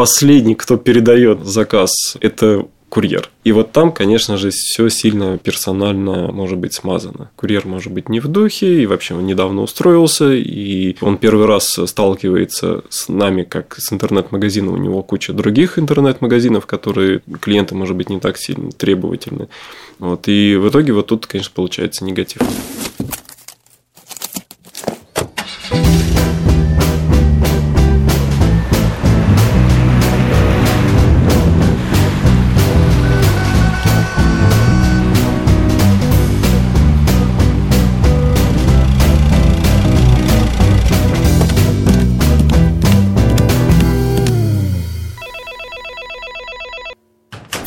[0.00, 3.28] последний, кто передает заказ, это курьер.
[3.44, 7.30] И вот там, конечно же, все сильно персонально может быть смазано.
[7.36, 11.78] Курьер может быть не в духе, и вообще он недавно устроился, и он первый раз
[11.84, 14.72] сталкивается с нами, как с интернет-магазином.
[14.72, 19.48] У него куча других интернет-магазинов, которые клиенты, может быть, не так сильно требовательны.
[19.98, 20.28] Вот.
[20.28, 22.40] И в итоге вот тут, конечно, получается негатив.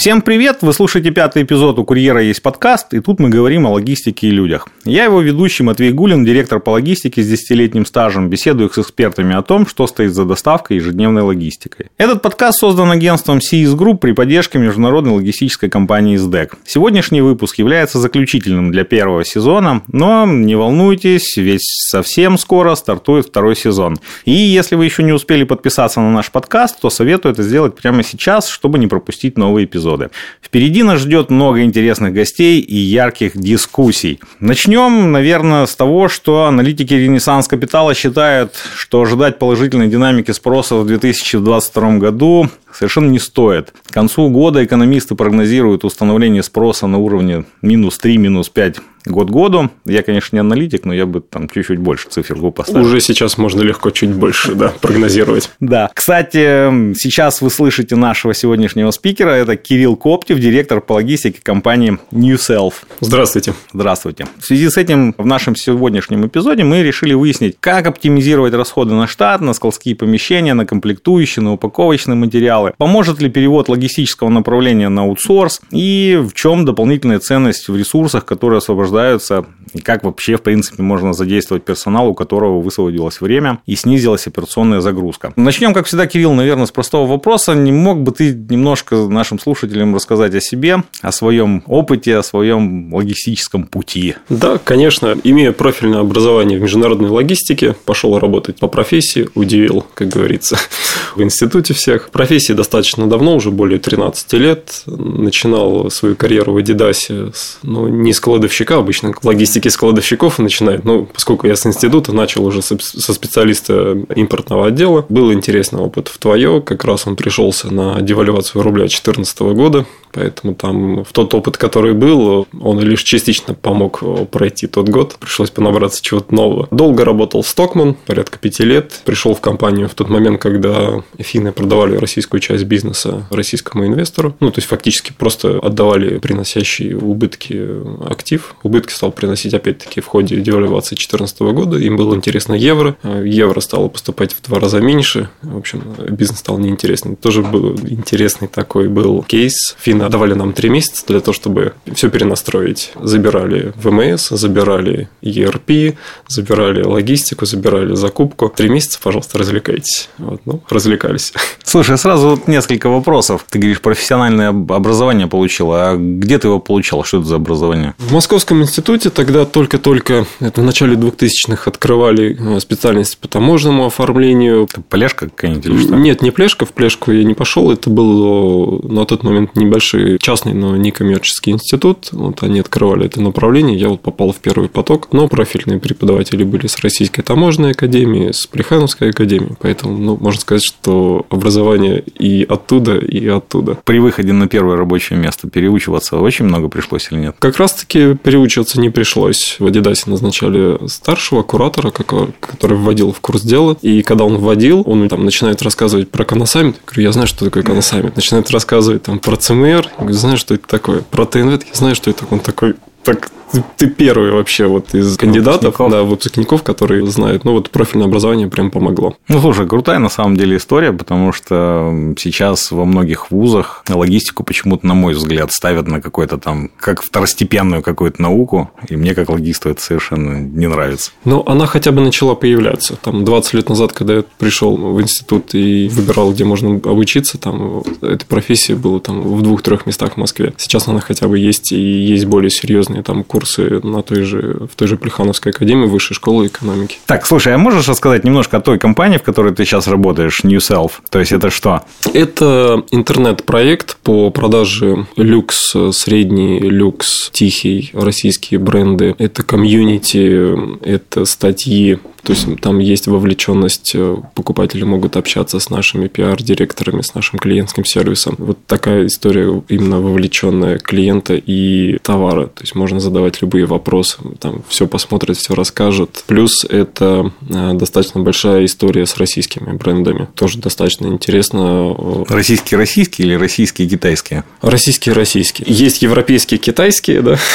[0.03, 0.57] Всем привет!
[0.59, 4.31] Вы слушаете пятый эпизод «У курьера есть подкаст», и тут мы говорим о логистике и
[4.31, 4.67] людях.
[4.83, 9.41] Я его ведущий Матвей Гулин, директор по логистике с десятилетним стажем, беседую с экспертами о
[9.43, 11.85] том, что стоит за доставкой и ежедневной логистикой.
[11.97, 16.57] Этот подкаст создан агентством CS Group при поддержке международной логистической компании SDEC.
[16.65, 23.55] Сегодняшний выпуск является заключительным для первого сезона, но не волнуйтесь, ведь совсем скоро стартует второй
[23.55, 23.97] сезон.
[24.25, 28.03] И если вы еще не успели подписаться на наш подкаст, то советую это сделать прямо
[28.03, 30.09] сейчас, чтобы не пропустить новый эпизод эпизоды.
[30.41, 34.19] Впереди нас ждет много интересных гостей и ярких дискуссий.
[34.39, 40.85] Начнем, наверное, с того, что аналитики Ренессанс Капитала считают, что ожидать положительной динамики спроса в
[40.85, 43.73] 2022 году совершенно не стоит.
[43.87, 49.69] К концу года экономисты прогнозируют установление спроса на уровне минус 3, минус 5 год году.
[49.85, 52.85] Я, конечно, не аналитик, но я бы там чуть-чуть больше циферку поставил.
[52.85, 55.49] Уже сейчас можно легко чуть больше, да, прогнозировать.
[55.59, 55.89] Да.
[55.93, 59.31] Кстати, сейчас вы слышите нашего сегодняшнего спикера.
[59.31, 62.73] Это Кирилл Коптев, директор по логистике компании New Self.
[63.01, 63.53] Здравствуйте.
[63.73, 64.27] Здравствуйте.
[64.39, 69.07] В связи с этим в нашем сегодняшнем эпизоде мы решили выяснить, как оптимизировать расходы на
[69.07, 72.73] штат, на складские помещения, на комплектующие, на упаковочные материалы, материалы.
[72.77, 78.57] Поможет ли перевод логистического направления на аутсорс и в чем дополнительная ценность в ресурсах, которые
[78.59, 84.27] освобождаются, и как вообще, в принципе, можно задействовать персонал, у которого высвободилось время и снизилась
[84.27, 85.33] операционная загрузка.
[85.35, 87.53] Начнем, как всегда, Кирилл, наверное, с простого вопроса.
[87.53, 92.93] Не мог бы ты немножко нашим слушателям рассказать о себе, о своем опыте, о своем
[92.93, 94.15] логистическом пути?
[94.29, 95.17] Да, конечно.
[95.23, 100.57] Имея профильное образование в международной логистике, пошел работать по профессии, удивил, как говорится,
[101.15, 102.09] в институте всех.
[102.09, 104.83] Профессия профессии достаточно давно, уже более 13 лет.
[104.85, 107.31] Начинал свою карьеру в Адидасе,
[107.63, 112.45] ну, не с кладовщика, обычно логистики с кладовщиков начинает, но поскольку я с института начал
[112.45, 118.01] уже со специалиста импортного отдела, был интересный опыт в твое, как раз он пришелся на
[118.01, 124.01] девальвацию рубля 2014 года, Поэтому там в тот опыт, который был, он лишь частично помог
[124.29, 125.15] пройти тот год.
[125.19, 126.67] Пришлось понабраться чего-то нового.
[126.71, 129.01] Долго работал Стокман, порядка пяти лет.
[129.05, 134.35] Пришел в компанию в тот момент, когда финны продавали российскую часть бизнеса российскому инвестору.
[134.39, 137.59] Ну, то есть, фактически просто отдавали приносящий убытки
[138.07, 138.55] актив.
[138.63, 141.77] Убытки стал приносить, опять-таки, в ходе девальвации 2014 года.
[141.77, 142.95] Им было интересно евро.
[143.03, 145.29] Евро стало поступать в два раза меньше.
[145.41, 147.15] В общем, бизнес стал неинтересным.
[147.15, 149.75] Тоже был интересный такой был кейс.
[149.79, 152.91] Финны давали нам три месяца для того, чтобы все перенастроить.
[153.01, 155.95] Забирали ВМС, забирали ERP,
[156.27, 158.51] забирали логистику, забирали закупку.
[158.55, 160.09] Три месяца, пожалуйста, развлекайтесь.
[160.17, 161.33] Вот, ну, развлекались.
[161.63, 163.45] Слушай, сразу вот несколько вопросов.
[163.49, 167.03] Ты говоришь, профессиональное образование получил, а где ты его получал?
[167.03, 167.95] Что это за образование?
[167.97, 174.65] В Московском институте тогда только-только, это в начале 2000-х открывали э, специальность по таможенному оформлению.
[174.69, 175.95] Это плешка какая-нибудь или что?
[175.95, 177.71] Нет, не плешка, в плешку я не пошел.
[177.71, 182.09] Это был э, на тот момент небольшой хороший частный, но не коммерческий институт.
[182.11, 183.77] Вот они открывали это направление.
[183.77, 185.09] Я вот попал в первый поток.
[185.11, 189.55] Но профильные преподаватели были с Российской таможенной академии, с Плехановской академией.
[189.59, 193.77] Поэтому, ну, можно сказать, что образование и оттуда, и оттуда.
[193.83, 197.35] При выходе на первое рабочее место переучиваться очень много пришлось или нет?
[197.39, 199.57] Как раз-таки переучиваться не пришлось.
[199.59, 203.77] В Адидасе назначали старшего куратора, который вводил в курс дела.
[203.81, 206.75] И когда он вводил, он там начинает рассказывать про коносаммит.
[206.75, 208.15] Я говорю, я знаю, что такое коносаммит.
[208.15, 211.01] Начинает рассказывать там про ЦМР, я говорю, знаешь, что это такое?
[211.01, 212.25] Про ТНВ, я знаю, что это.
[212.29, 213.31] Он такой, так
[213.77, 217.43] ты первый вообще вот из кандидатов, да, выпускников, которые знают.
[217.43, 219.15] Ну, вот профильное образование прям помогло.
[219.27, 224.85] Ну, слушай, крутая на самом деле история, потому что сейчас во многих вузах логистику почему-то,
[224.87, 229.69] на мой взгляд, ставят на какой-то там, как второстепенную какую-то науку, и мне как логисту
[229.69, 231.11] это совершенно не нравится.
[231.25, 232.95] Ну, она хотя бы начала появляться.
[232.95, 237.83] Там 20 лет назад, когда я пришел в институт и выбирал, где можно обучиться, там
[238.01, 240.53] этой профессии было там в двух-трех местах в Москве.
[240.57, 244.67] Сейчас она хотя бы есть, и есть более серьезные там курсы курсы на той же,
[244.71, 246.97] в той же Плехановской академии Высшей школы экономики.
[247.05, 250.59] Так, слушай, а можешь рассказать немножко о той компании, в которой ты сейчас работаешь, New
[250.59, 250.91] Self?
[251.09, 251.81] То есть, это что?
[252.13, 259.13] Это интернет-проект по продаже люкс, средний люкс, тихий, российские бренды.
[259.17, 266.07] Это комьюнити, это статьи то есть там есть вовлеченность, э, покупатели могут общаться с нашими
[266.07, 268.35] пиар-директорами, с нашим клиентским сервисом.
[268.37, 272.47] Вот такая история именно вовлеченная клиента и товара.
[272.47, 276.23] То есть можно задавать любые вопросы, там все посмотрят, все расскажут.
[276.25, 280.29] Плюс это э, достаточно большая история с российскими брендами.
[280.35, 281.93] Тоже достаточно интересно.
[282.29, 284.45] Российские российские или российские китайские?
[284.61, 285.65] Российские российские.
[285.69, 287.37] Есть европейские китайские, да?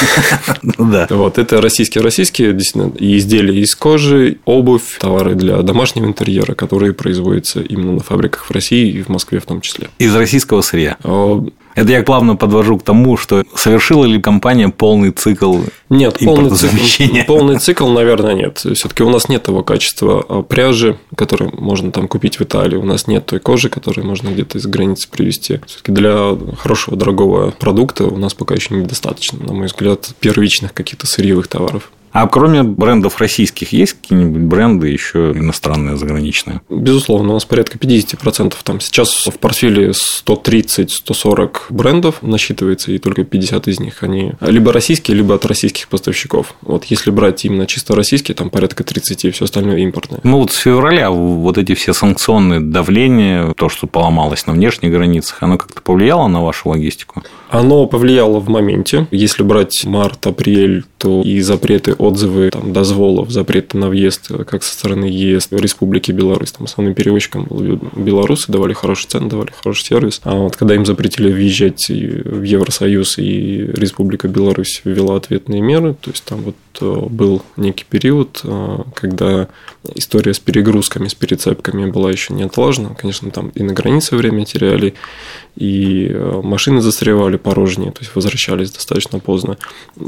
[0.77, 1.07] Да.
[1.09, 7.61] Вот это российские российские, действительно, изделия из кожи, обувь, товары для домашнего интерьера, которые производятся
[7.61, 9.89] именно на фабриках в России и в Москве в том числе.
[9.97, 10.97] Из российского сырья?
[11.03, 11.43] А,
[11.75, 15.59] это я плавно подвожу к тому, что совершила ли компания полный цикл
[15.89, 18.57] Нет, полный цикл, полный цикл, наверное, нет.
[18.57, 22.75] Все-таки у нас нет того качества а, пряжи, которую можно там купить в Италии.
[22.75, 25.61] У нас нет той кожи, которую можно где-то из границы привезти.
[25.67, 31.07] Все-таки для хорошего, дорогого продукта у нас пока еще недостаточно, на мой взгляд, первичных каких-то
[31.07, 31.91] сырьевых товаров.
[32.11, 36.61] А кроме брендов российских, есть какие-нибудь бренды еще иностранные, заграничные?
[36.69, 38.55] Безусловно, у нас порядка 50%.
[38.63, 45.17] Там сейчас в портфеле 130-140 брендов насчитывается, и только 50 из них они либо российские,
[45.17, 46.55] либо от российских поставщиков.
[46.61, 50.19] Вот если брать именно чисто российские, там порядка 30, и все остальное импортное.
[50.23, 55.41] Ну вот с февраля вот эти все санкционные давления, то, что поломалось на внешних границах,
[55.41, 57.23] оно как-то повлияло на вашу логистику?
[57.49, 59.07] Оно повлияло в моменте.
[59.11, 64.73] Если брать март, апрель, то и запреты, отзывы там, дозволов, запреты на въезд как со
[64.73, 70.21] стороны ЕС, Республики Беларусь, там основным перевозчиком был белорусы, давали хороший цены, давали хороший сервис.
[70.23, 76.09] А вот когда им запретили въезжать в Евросоюз и Республика Беларусь ввела ответные меры, то
[76.09, 79.49] есть там вот э, был некий период, э, когда
[79.95, 82.95] история с перегрузками, с перецепками была еще не отлажена.
[82.95, 84.93] Конечно, там и на границе время теряли,
[85.55, 89.57] и э, машины застревали порожнее, то есть возвращались достаточно поздно.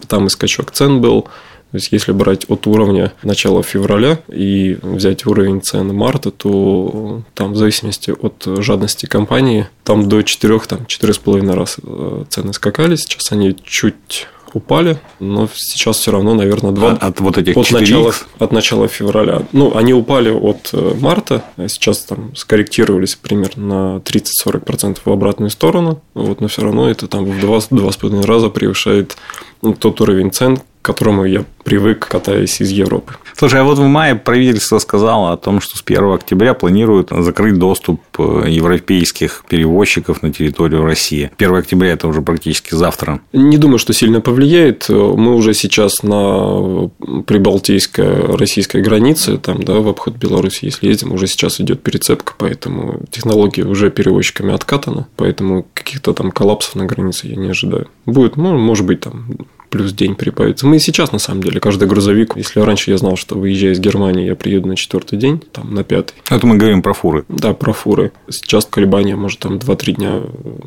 [0.08, 1.28] Там и скачок цен был.
[1.72, 7.54] То есть, если брать от уровня начала февраля и взять уровень цен марта, то там
[7.54, 12.96] в зависимости от жадности компании, там до 4, там 4,5 раз э, цены скакали.
[12.98, 17.72] Сейчас они чуть упали, но сейчас все равно, наверное, два от, от вот этих от
[17.72, 19.44] начала, от начала февраля.
[19.52, 25.50] Ну, они упали от э, марта, а сейчас там скорректировались примерно на 30-40% в обратную
[25.50, 29.16] сторону, вот, но все равно это там в два, два с половиной раза превышает
[29.62, 33.14] ну, тот уровень цен, к которому я привык, катаясь из Европы.
[33.38, 37.58] Слушай, а вот в мае правительство сказало о том, что с 1 октября планируют закрыть
[37.58, 41.32] доступ э, европейских перевозчиков на территорию России.
[41.38, 43.22] 1 октября это уже практически завтра.
[43.32, 44.90] Не думаю, что сильно повлияет.
[44.90, 46.90] Мы уже сейчас на
[47.28, 53.02] прибалтийской российской границе, там, да, в обход Беларуси, если ездим, уже сейчас идет перецепка, поэтому
[53.12, 57.88] технология уже перевозчиками откатана, поэтому каких-то там коллапсов на границе я не ожидаю.
[58.06, 59.28] Будет, ну, может быть, там
[59.72, 60.68] плюс день прибавится.
[60.68, 63.80] Мы и сейчас, на самом деле, каждый грузовик, если раньше я знал, что выезжая из
[63.80, 66.14] Германии, я приеду на четвертый день, там, на пятый.
[66.30, 67.26] Это мы говорим про фуры.
[67.30, 68.12] Да, про фуры.
[68.30, 70.22] Сейчас колебания, может, там 2-3 дня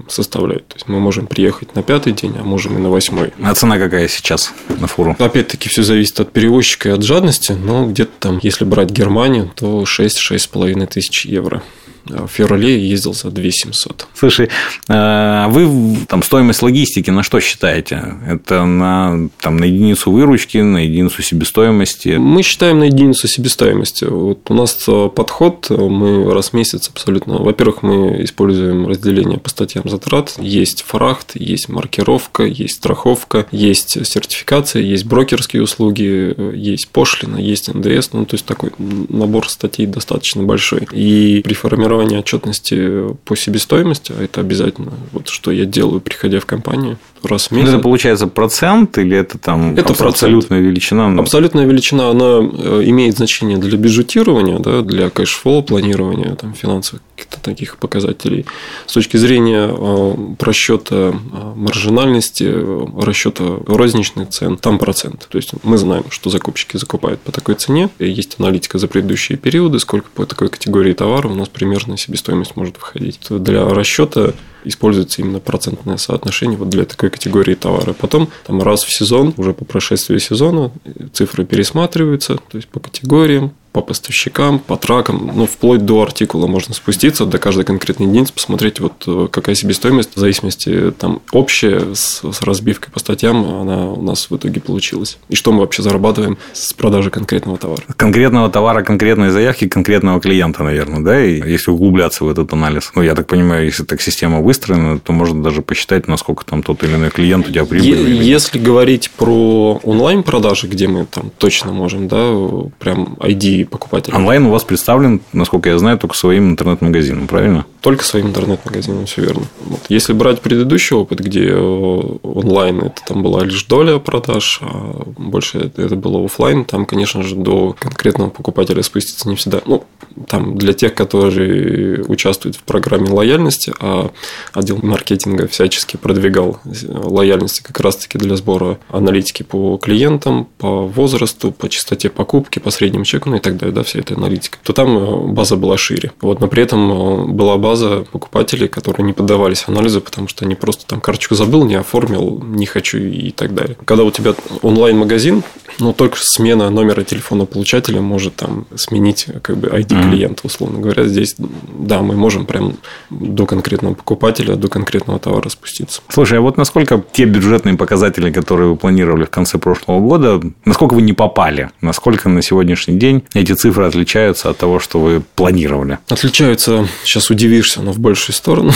[0.09, 0.67] составляет.
[0.69, 3.33] То есть, мы можем приехать на пятый день, а можем и на восьмой.
[3.43, 5.15] А цена какая сейчас на фуру?
[5.19, 9.83] Опять-таки, все зависит от перевозчика и от жадности, но где-то там, если брать Германию, то
[9.83, 11.63] 6-6,5 тысяч евро
[12.07, 14.07] в феврале ездил за 2700.
[14.15, 14.49] Слушай,
[14.89, 18.15] а вы там стоимость логистики на что считаете?
[18.29, 22.17] Это на, там, на единицу выручки, на единицу себестоимости?
[22.17, 24.05] Мы считаем на единицу себестоимости.
[24.05, 27.39] Вот у нас подход, мы раз в месяц абсолютно.
[27.39, 30.35] Во-первых, мы используем разделение по статьям затрат.
[30.39, 38.13] Есть фрахт, есть маркировка, есть страховка, есть сертификация, есть брокерские услуги, есть пошлина, есть НДС.
[38.13, 40.87] Ну, то есть такой набор статей достаточно большой.
[40.93, 46.41] И при формировании формирование отчетности по себестоимости, а это обязательно, вот что я делаю, приходя
[46.41, 47.71] в компанию раз в месяц.
[47.71, 50.67] Это получается процент или это там это абсолютная процент.
[50.67, 51.21] величина?
[51.21, 57.41] Абсолютная величина, она э, имеет значение для бюджетирования, да, для кэшфлоу планирования там, финансовых каких-то
[57.41, 58.45] таких показателей.
[58.87, 62.53] С точки зрения э, просчета э, маржинальности,
[63.01, 65.27] расчета розничных цен, там процент.
[65.31, 69.79] То есть мы знаем, что закупщики закупают по такой цене, есть аналитика за предыдущие периоды,
[69.79, 73.21] сколько по такой категории товара у нас примерно себестоимость может выходить.
[73.31, 74.33] Для расчета
[74.65, 77.93] используется именно процентное соотношение вот для такой категории товара.
[77.93, 80.73] Потом там раз в сезон, уже по прошествии сезона,
[81.13, 86.73] цифры пересматриваются, то есть по категориям, по поставщикам, по тракам, ну, вплоть до артикула можно
[86.75, 92.23] спуститься, до каждой конкретной единицы, посмотреть, вот э, какая себестоимость, в зависимости там общая с,
[92.23, 95.19] с разбивкой по статьям, она у нас в итоге получилась.
[95.29, 97.83] И что мы вообще зарабатываем с продажи конкретного товара.
[97.97, 102.93] Конкретного товара, конкретной заявки, конкретного клиента, наверное, да, и если углубляться в этот анализ.
[102.95, 106.85] Ну, я так понимаю, если так система выстроена, то можно даже посчитать, насколько там тот
[106.85, 108.23] или иной клиент у тебя прибыль.
[108.23, 112.33] Если говорить про онлайн-продажи, где мы там точно можем, да,
[112.79, 114.17] прям ID покупателя.
[114.17, 117.67] Онлайн у вас представлен, насколько я знаю, только своим интернет-магазином, правильно?
[117.81, 119.45] Только своим интернет-магазином, все верно.
[119.61, 119.81] Вот.
[119.89, 125.59] Если брать предыдущий опыт, где э, онлайн это там была лишь доля продаж, а больше
[125.59, 129.61] это было офлайн, там, конечно же, до конкретного покупателя спуститься не всегда.
[129.67, 129.85] Ну,
[130.29, 134.11] там для тех, которые участвуют в программе лояльности, а
[134.53, 141.69] отдел маркетинга всячески продвигал лояльности как раз-таки для сбора аналитики по клиентам, по возрасту, по
[141.69, 144.97] частоте покупки, по среднему чеку, ну и так далее, да, вся эта аналитика, то там
[144.97, 146.13] э, база была шире.
[146.21, 150.55] Вот, но при этом э, была база покупателей, которые не поддавались анализу, потому что они
[150.55, 153.77] просто там карточку забыл, не оформил, не хочу и так далее.
[153.85, 155.43] Когда у тебя онлайн-магазин,
[155.79, 161.07] ну, только смена номера телефона получателя может там сменить как бы ID клиента, условно говоря.
[161.07, 162.77] Здесь, да, мы можем прям
[163.11, 166.03] до конкретного покупателя, до конкретного товара спуститься.
[166.09, 170.95] Слушай, а вот насколько те бюджетные показатели, которые вы планировали в конце прошлого года, насколько
[170.95, 171.71] вы не попали?
[171.81, 175.99] Насколько на сегодняшний день эти цифры отличаются от того, что вы планировали?
[176.09, 178.73] Отличаются, сейчас удивишься, но в большую сторону.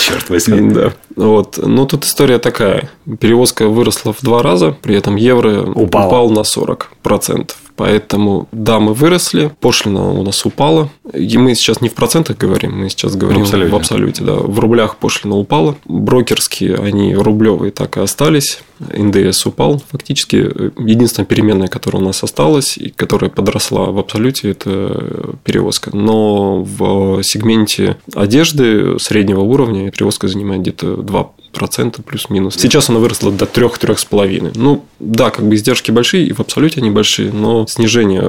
[0.00, 0.70] Черт возьми.
[0.74, 0.92] Да.
[1.16, 1.58] Вот.
[1.62, 2.90] Ну, тут история такая.
[3.20, 6.06] Перевозка выросла в два раза, при этом евро Упала.
[6.06, 7.50] упал на 40%.
[7.80, 10.90] Поэтому, да, мы выросли, пошлина у нас упала.
[11.14, 14.34] И мы сейчас не в процентах говорим, мы сейчас говорим в абсолюте, в абсолюте да.
[14.34, 15.76] В рублях пошлина упала.
[15.86, 18.60] Брокерские, они рублевые так и остались.
[18.80, 19.82] НДС упал.
[19.92, 20.36] Фактически,
[20.78, 25.88] единственная переменная, которая у нас осталась, и которая подросла в абсолюте, это перевозка.
[25.96, 32.56] Но в сегменте одежды среднего уровня перевозка занимает где-то 2 процента плюс-минус.
[32.56, 34.52] Сейчас она выросла до 3-3,5.
[34.54, 38.22] Ну, да, как бы издержки большие, и в абсолюте они большие, но снижение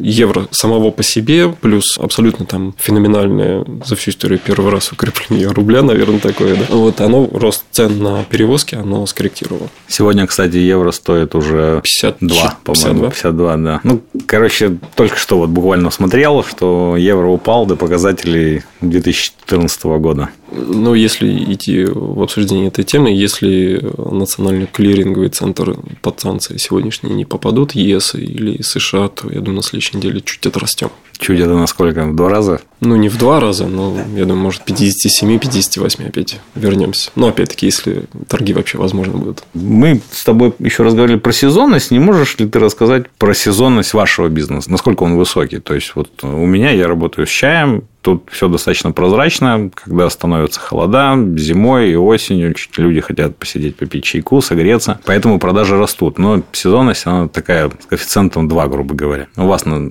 [0.00, 5.82] евро самого по себе, плюс абсолютно там феноменальное за всю историю первый раз укрепление рубля,
[5.82, 6.66] наверное, такое, да.
[6.68, 9.68] Вот оно, рост цен на перевозки, оно скорректировало.
[9.86, 13.10] Сегодня, кстати, евро стоит уже 52, по-моему.
[13.10, 13.10] 52?
[13.10, 13.80] 52, да.
[13.84, 20.28] Ну, короче, только что вот буквально смотрел, что евро упал до показателей 2014 года.
[20.50, 27.24] Ну, если идти в обсуждение этой темы, если национальный клиринговый центр под санкции сегодняшние не
[27.24, 30.90] попадут, ЕС или США, то, я думаю, на следующей неделе чуть отрастем.
[31.20, 32.04] Это насколько?
[32.04, 32.60] В два раза?
[32.80, 37.10] Ну, не в два раза, но, я думаю, может, 57-58 опять вернемся.
[37.16, 39.42] Но, опять-таки, если торги вообще возможны будут.
[39.52, 41.90] Мы с тобой еще разговаривали про сезонность.
[41.90, 44.70] Не можешь ли ты рассказать про сезонность вашего бизнеса?
[44.70, 45.58] Насколько он высокий?
[45.58, 50.60] То есть, вот у меня я работаю с чаем, Тут все достаточно прозрачно, когда становятся
[50.60, 56.16] холода, зимой и осенью люди хотят посидеть, попить чайку, согреться, поэтому продажи растут.
[56.16, 59.26] Но сезонность, она такая с коэффициентом 2, грубо говоря.
[59.36, 59.90] У вас, ну,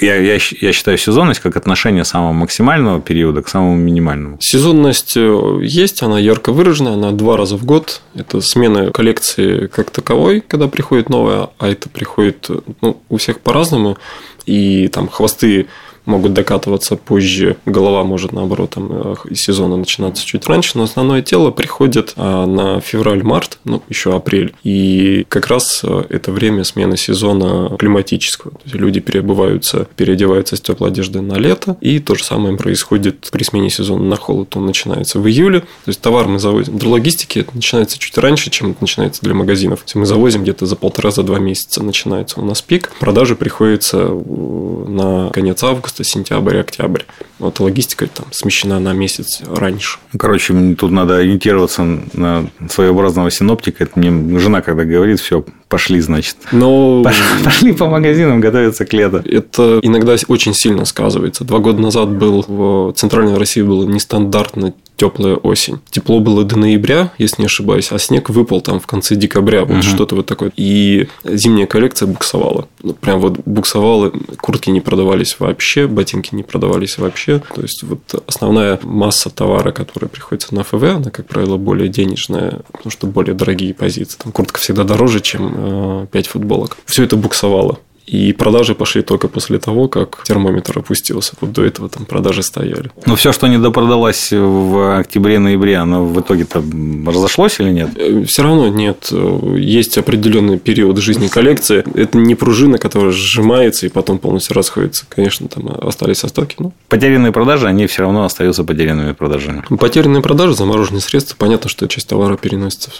[0.00, 4.38] я, я, я считаю сезонность как отношение самого максимального периода к самому минимальному.
[4.40, 8.00] Сезонность э, есть, она ярко выражена, она два раза в год.
[8.14, 12.48] Это смена коллекции как таковой, когда приходит новая, а это приходит
[12.80, 13.98] ну, у всех по-разному.
[14.46, 15.66] И там хвосты
[16.06, 21.50] могут докатываться позже, голова может, наоборот, там, э, сезона начинаться чуть раньше, но основное тело
[21.50, 24.54] приходит а, на февраль-март, ну, еще апрель.
[24.62, 28.52] И как раз э, это время смены сезона климатического.
[28.52, 33.28] То есть люди переобуваются, переодеваются с теплой одежды на лето, и то же самое происходит
[33.32, 34.54] при смене сезона на холод.
[34.56, 35.60] Он начинается в июле.
[35.60, 36.78] То есть товар мы завозим.
[36.78, 39.80] Для логистики это начинается чуть раньше, чем это начинается для магазинов.
[39.80, 42.90] То есть мы завозим где-то за полтора-за два месяца начинается у нас пик.
[43.00, 47.02] Продажи приходится э, на конец августа августа, сентябрь, октябрь.
[47.38, 49.98] Вот логистика там смещена на месяц раньше.
[50.18, 51.82] Короче, тут надо ориентироваться
[52.12, 53.84] на своеобразного синоптика.
[53.84, 56.36] Это мне жена, когда говорит, все, пошли, значит.
[56.52, 57.02] Но...
[57.02, 59.22] Пошли, пошли по магазинам готовиться к лету.
[59.24, 61.44] Это иногда очень сильно сказывается.
[61.44, 65.80] Два года назад был в Центральной России было нестандартно теплая осень.
[65.90, 69.78] Тепло было до ноября, если не ошибаюсь, а снег выпал там в конце декабря, вот
[69.78, 69.82] угу.
[69.82, 70.52] что-то вот такое.
[70.56, 72.68] И зимняя коллекция буксовала.
[72.82, 77.42] Ну, прям вот буксовала, куртки не продавались вообще, ботинки не продавались вообще.
[77.54, 82.60] То есть, вот основная масса товара, которая приходится на ФВ, она, как правило, более денежная,
[82.72, 84.18] потому что более дорогие позиции.
[84.22, 86.76] Там куртка всегда дороже, чем 5 э, футболок.
[86.86, 87.78] Все это буксовало.
[88.06, 91.34] И продажи пошли только после того, как термометр опустился.
[91.40, 92.90] Вот до этого там продажи стояли.
[93.06, 96.62] Но все, что не допродалось в октябре-ноябре, оно в итоге-то
[97.06, 97.90] разошлось или нет?
[97.96, 99.10] Э, все равно нет.
[99.56, 101.84] Есть определенный период жизни коллекции.
[101.94, 105.06] Это не пружина, которая сжимается и потом полностью расходится.
[105.08, 106.56] Конечно, там остались остатки.
[106.58, 106.72] Но...
[106.88, 109.64] Потерянные продажи, они все равно остаются потерянными продажами.
[109.78, 111.36] Потерянные продажи, замороженные средства.
[111.38, 112.90] Понятно, что часть товара переносится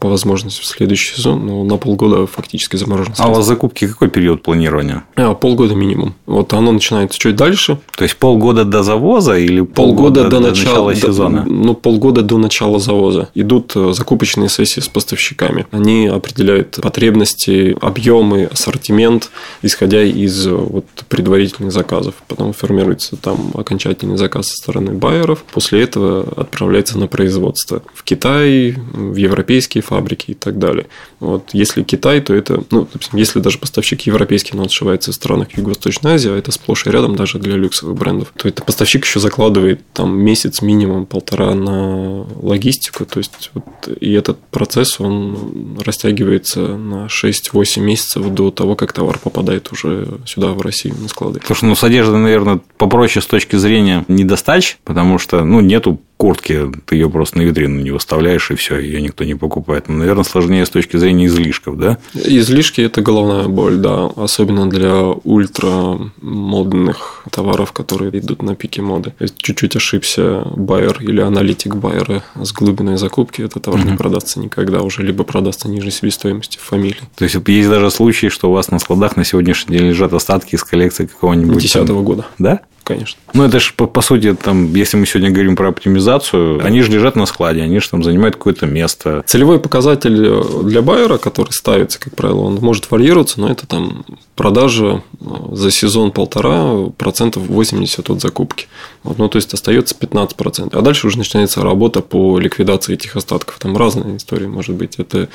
[0.00, 3.14] по возможности в следующий сезон, но на полгода фактически заморожен.
[3.18, 5.04] А у вас закупки какой период планирования?
[5.16, 6.14] А, полгода минимум.
[6.26, 7.78] Вот оно начинается чуть дальше.
[7.96, 11.42] То есть полгода до завоза или полгода, полгода до, до, начала, начала сезона?
[11.42, 13.28] До, ну, полгода до начала завоза.
[13.34, 15.66] Идут э, закупочные сессии с поставщиками.
[15.70, 19.30] Они определяют потребности, объемы, ассортимент,
[19.62, 22.14] исходя из э, вот, предварительных заказов.
[22.26, 25.44] Потом формируется там окончательный заказ со стороны байеров.
[25.52, 30.86] После этого отправляется на производство в Китай, в европейские фабрики и так далее.
[31.20, 35.56] Вот, если Китай, то это, ну, если даже поставщик европейский, но он отшивается в странах
[35.56, 39.20] Юго-Восточной Азии, а это сплошь и рядом даже для люксовых брендов, то это поставщик еще
[39.20, 43.64] закладывает там месяц минимум полтора на логистику, то есть вот,
[44.00, 50.52] и этот процесс, он растягивается на 6-8 месяцев до того, как товар попадает уже сюда,
[50.52, 51.40] в Россию, на склады.
[51.44, 56.70] Слушай, ну, с одеждой, наверное, попроще с точки зрения недостач, потому что, ну, нету куртки,
[56.84, 59.88] ты ее просто на витрину не выставляешь, и все, ее никто не покупает.
[59.88, 61.96] Но, наверное, сложнее с точки зрения излишков, да?
[62.12, 64.04] Излишки– это головная боль, да.
[64.16, 69.14] Особенно для ультра модных товаров, которые идут на пике моды.
[69.38, 73.88] Чуть-чуть ошибся байер или аналитик байера с глубиной закупки, этот товар угу.
[73.88, 77.00] не продастся никогда уже, либо продастся ниже себестоимости фамилии.
[77.16, 80.54] То есть, есть даже случаи, что у вас на складах на сегодняшний день лежат остатки
[80.54, 81.62] из коллекции какого-нибудь...
[81.62, 82.26] Десятого года.
[82.38, 82.60] Да?
[82.90, 83.20] Конечно.
[83.34, 86.90] Ну, это же, по, по сути, там, если мы сегодня говорим про оптимизацию, они же
[86.90, 89.22] лежат на складе, они же там занимают какое-то место.
[89.26, 94.04] Целевой показатель э, для байера, который ставится, как правило, он может варьироваться, но это там
[94.34, 98.66] продажа э, за сезон полтора процентов 80 от закупки.
[99.02, 100.80] Вот, ну, то есть остается 15 процентов.
[100.80, 103.58] А дальше уже начинается работа по ликвидации этих остатков.
[103.58, 104.96] Там разные истории, может быть.
[104.98, 105.28] Это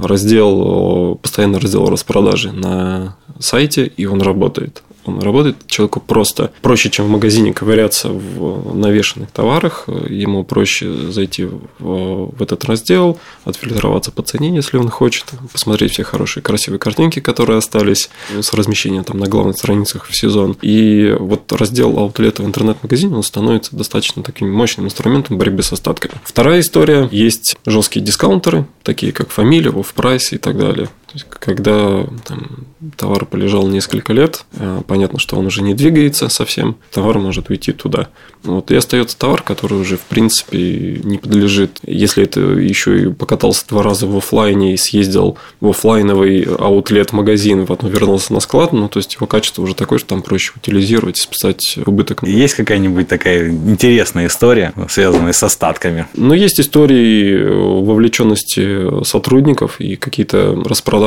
[0.00, 7.06] раздел, постоянно раздел распродажи на сайте, и он работает он работает человеку просто проще, чем
[7.06, 9.84] в магазине ковыряться в навешенных товарах.
[10.08, 16.04] Ему проще зайти в, в этот раздел, отфильтроваться по цене, если он хочет, посмотреть все
[16.04, 20.56] хорошие, красивые картинки, которые остались с размещения там на главных страницах в сезон.
[20.62, 26.14] И вот раздел аутлета в интернет-магазине, он становится достаточно таким мощным инструментом борьбы с остатками.
[26.24, 27.08] Вторая история.
[27.10, 30.88] Есть жесткие дискаунтеры, такие как Фамилия, Офф-Прайс и так далее.
[31.12, 32.64] То есть, когда там,
[32.96, 37.72] товар полежал несколько лет, а, понятно, что он уже не двигается совсем, товар может уйти
[37.72, 38.08] туда.
[38.44, 41.78] Вот, и остается товар, который уже, в принципе, не подлежит.
[41.86, 47.90] Если это еще и покатался два раза в офлайне и съездил в офлайновый аутлет-магазин, потом
[47.90, 51.78] вернулся на склад, ну, то есть его качество уже такое, что там проще утилизировать, списать
[51.84, 52.22] убыток.
[52.22, 56.06] Есть какая-нибудь такая интересная история, связанная с остатками?
[56.14, 61.01] Ну, есть истории вовлеченности сотрудников и какие-то распродажи,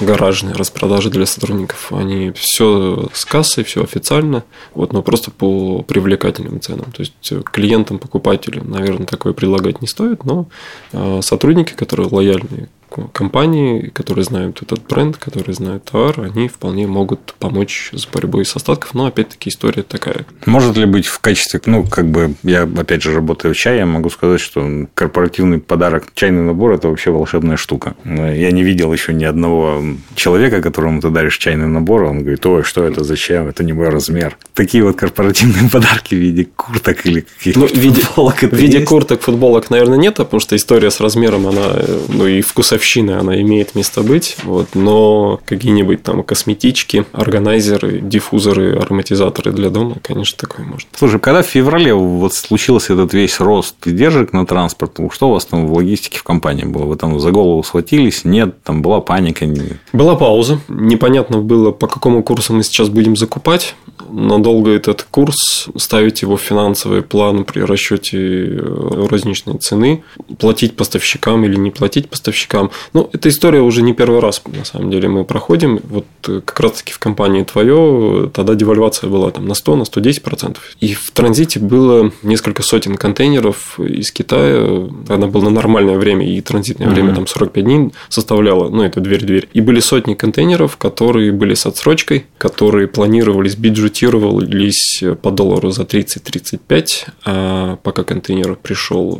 [0.00, 1.92] гаражные распродажи для сотрудников.
[1.92, 6.90] Они все с кассой, все официально, вот, но просто по привлекательным ценам.
[6.92, 10.48] То есть э, клиентам, покупателям, наверное, такое предлагать не стоит, но
[10.92, 12.68] э, сотрудники, которые лояльны
[13.12, 18.56] компании, которые знают этот бренд, которые знают товар, они вполне могут помочь с борьбой с
[18.56, 20.26] остатков, но опять-таки история такая.
[20.46, 23.86] Может ли быть в качестве, ну, как бы, я опять же работаю в чае, я
[23.86, 27.94] могу сказать, что корпоративный подарок, чайный набор– это вообще волшебная штука.
[28.04, 29.82] Я не видел еще ни одного
[30.14, 33.88] человека, которому ты даришь чайный набор, он говорит, ой, что это, зачем, это не мой
[33.88, 34.36] размер.
[34.54, 38.38] Такие вот корпоративные подарки в виде курток или каких-то ну, в виде, футболок.
[38.40, 38.88] В виде есть?
[38.88, 43.12] курток, футболок, наверное, нет, потому что история с размером, она, э, ну, и вкусовщина вкусовщины,
[43.12, 50.38] она имеет место быть, вот, но какие-нибудь там косметички, органайзеры, диффузоры, ароматизаторы для дома, конечно,
[50.38, 50.88] такое может.
[50.96, 55.44] Слушай, когда в феврале вот случился этот весь рост издержек на транспорт, что у вас
[55.44, 56.84] там в логистике в компании было?
[56.84, 58.24] Вы там за голову схватились?
[58.24, 59.46] Нет, там была паника?
[59.92, 60.60] Была пауза.
[60.68, 63.74] Непонятно было, по какому курсу мы сейчас будем закупать.
[64.10, 70.02] Надолго этот курс, ставить его в финансовый план при расчете э, розничной цены,
[70.38, 72.67] платить поставщикам или не платить поставщикам.
[72.92, 75.80] Ну, эта история уже не первый раз, на самом деле, мы проходим.
[75.84, 80.22] Вот э, как раз-таки в компании твое, тогда девальвация была там на 100, на 110
[80.22, 80.62] процентов.
[80.80, 84.88] И в транзите было несколько сотен контейнеров из Китая.
[85.08, 86.94] Она была на нормальное время, и транзитное mm-hmm.
[86.94, 89.48] время там 45 дней составляло, ну, это дверь-дверь.
[89.52, 96.86] И были сотни контейнеров, которые были с отсрочкой, которые планировались, бюджетировались по доллару за 30-35,
[97.24, 99.16] а пока контейнер пришел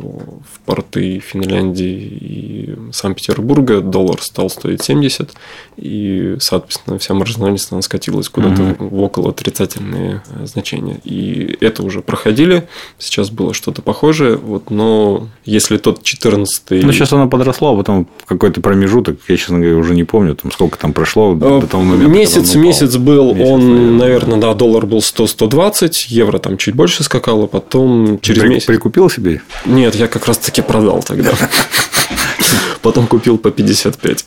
[0.51, 5.31] в порты Финляндии и Санкт-Петербурга, Санкт-Петербурга доллар стал стоить 70,
[5.77, 8.87] и, соответственно, вся маржинальность она скатилась куда-то угу.
[8.89, 10.99] в около отрицательные э, значения.
[11.03, 17.13] И это уже проходили, сейчас было что-то похожее, вот, но если тот 14 Ну, сейчас
[17.13, 20.93] оно подросло, а потом какой-то промежуток, я, честно говоря, уже не помню, там, сколько там
[20.93, 22.11] прошло до того момента.
[22.11, 26.75] Месяц, он месяц был, месяц, он, наверное, наверное, да, доллар был 100-120, евро там чуть
[26.75, 28.65] больше скакало, потом через При, месяц...
[28.65, 29.41] Прикупил себе?
[29.65, 31.31] Нет, я как раз-таки продал тогда.
[32.81, 34.25] Потом купил по 55.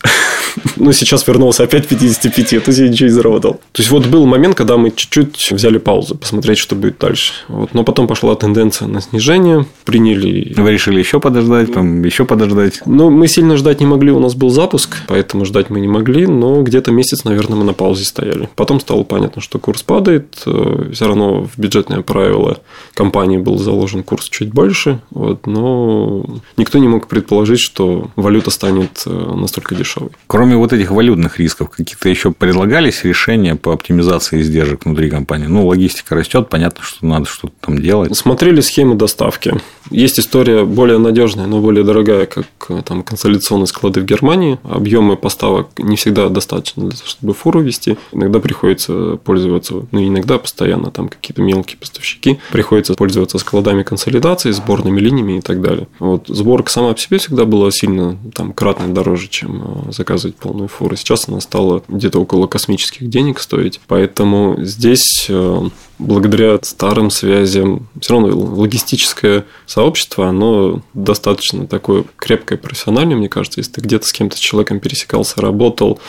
[0.77, 3.55] Ну, сейчас вернулся опять 55, то есть я ничего не заработал.
[3.73, 7.33] То есть, вот был момент, когда мы чуть-чуть взяли паузу, посмотреть, что будет дальше.
[7.49, 7.75] Вот.
[7.75, 10.53] Но потом пошла тенденция на снижение, приняли...
[10.57, 12.83] Вы решили еще подождать, там еще подождать?
[12.87, 16.27] Ну, мы сильно ждать не могли, у нас был запуск, поэтому ждать мы не могли,
[16.27, 18.49] но где-то месяц, наверное, мы на паузе стояли.
[18.57, 22.59] Потом стало понятно, что курс падает, э, все равно в бюджетное правило
[22.95, 26.25] компании был заложен курс чуть больше, вот, но
[26.57, 30.11] никто не мог предположить, что валюта станет э, настолько дешевой.
[30.27, 35.47] Кроме вот этих валютных рисков, какие-то еще предлагались решения по оптимизации издержек внутри компании?
[35.47, 38.17] Ну, логистика растет, понятно, что надо что-то там делать.
[38.17, 39.55] Смотрели схемы доставки.
[39.91, 44.59] Есть история более надежная, но более дорогая, как э, там консолидационные склады в Германии.
[44.65, 47.97] Объемы поставок не всегда достаточно для того, чтобы фуру вести.
[48.13, 52.39] Иногда приходится пользоваться, ну, иногда постоянно там какие-то мелкие поставщики.
[52.51, 55.89] Приходится пользоваться складами консолидации, сборными линиями и так далее.
[55.99, 60.69] Вот сборка сама по себе всегда была сильно там кратно дороже, чем э, заказывать полную
[60.69, 60.97] фуру.
[60.97, 63.81] Сейчас она стала где-то около космических денег стоить.
[63.87, 65.69] Поэтому здесь э,
[65.99, 73.61] благодаря старым связям, все равно логистическое сообщество, оно достаточно такое крепкое, профессиональное, мне кажется.
[73.61, 76.01] Если ты где-то с кем-то, человеком пересекался, работал,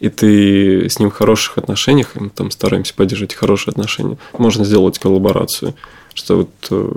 [0.00, 4.64] и ты с ним в хороших отношениях, и мы там стараемся поддерживать хорошие отношения, можно
[4.64, 5.74] сделать коллаборацию.
[6.14, 6.92] Что вот э,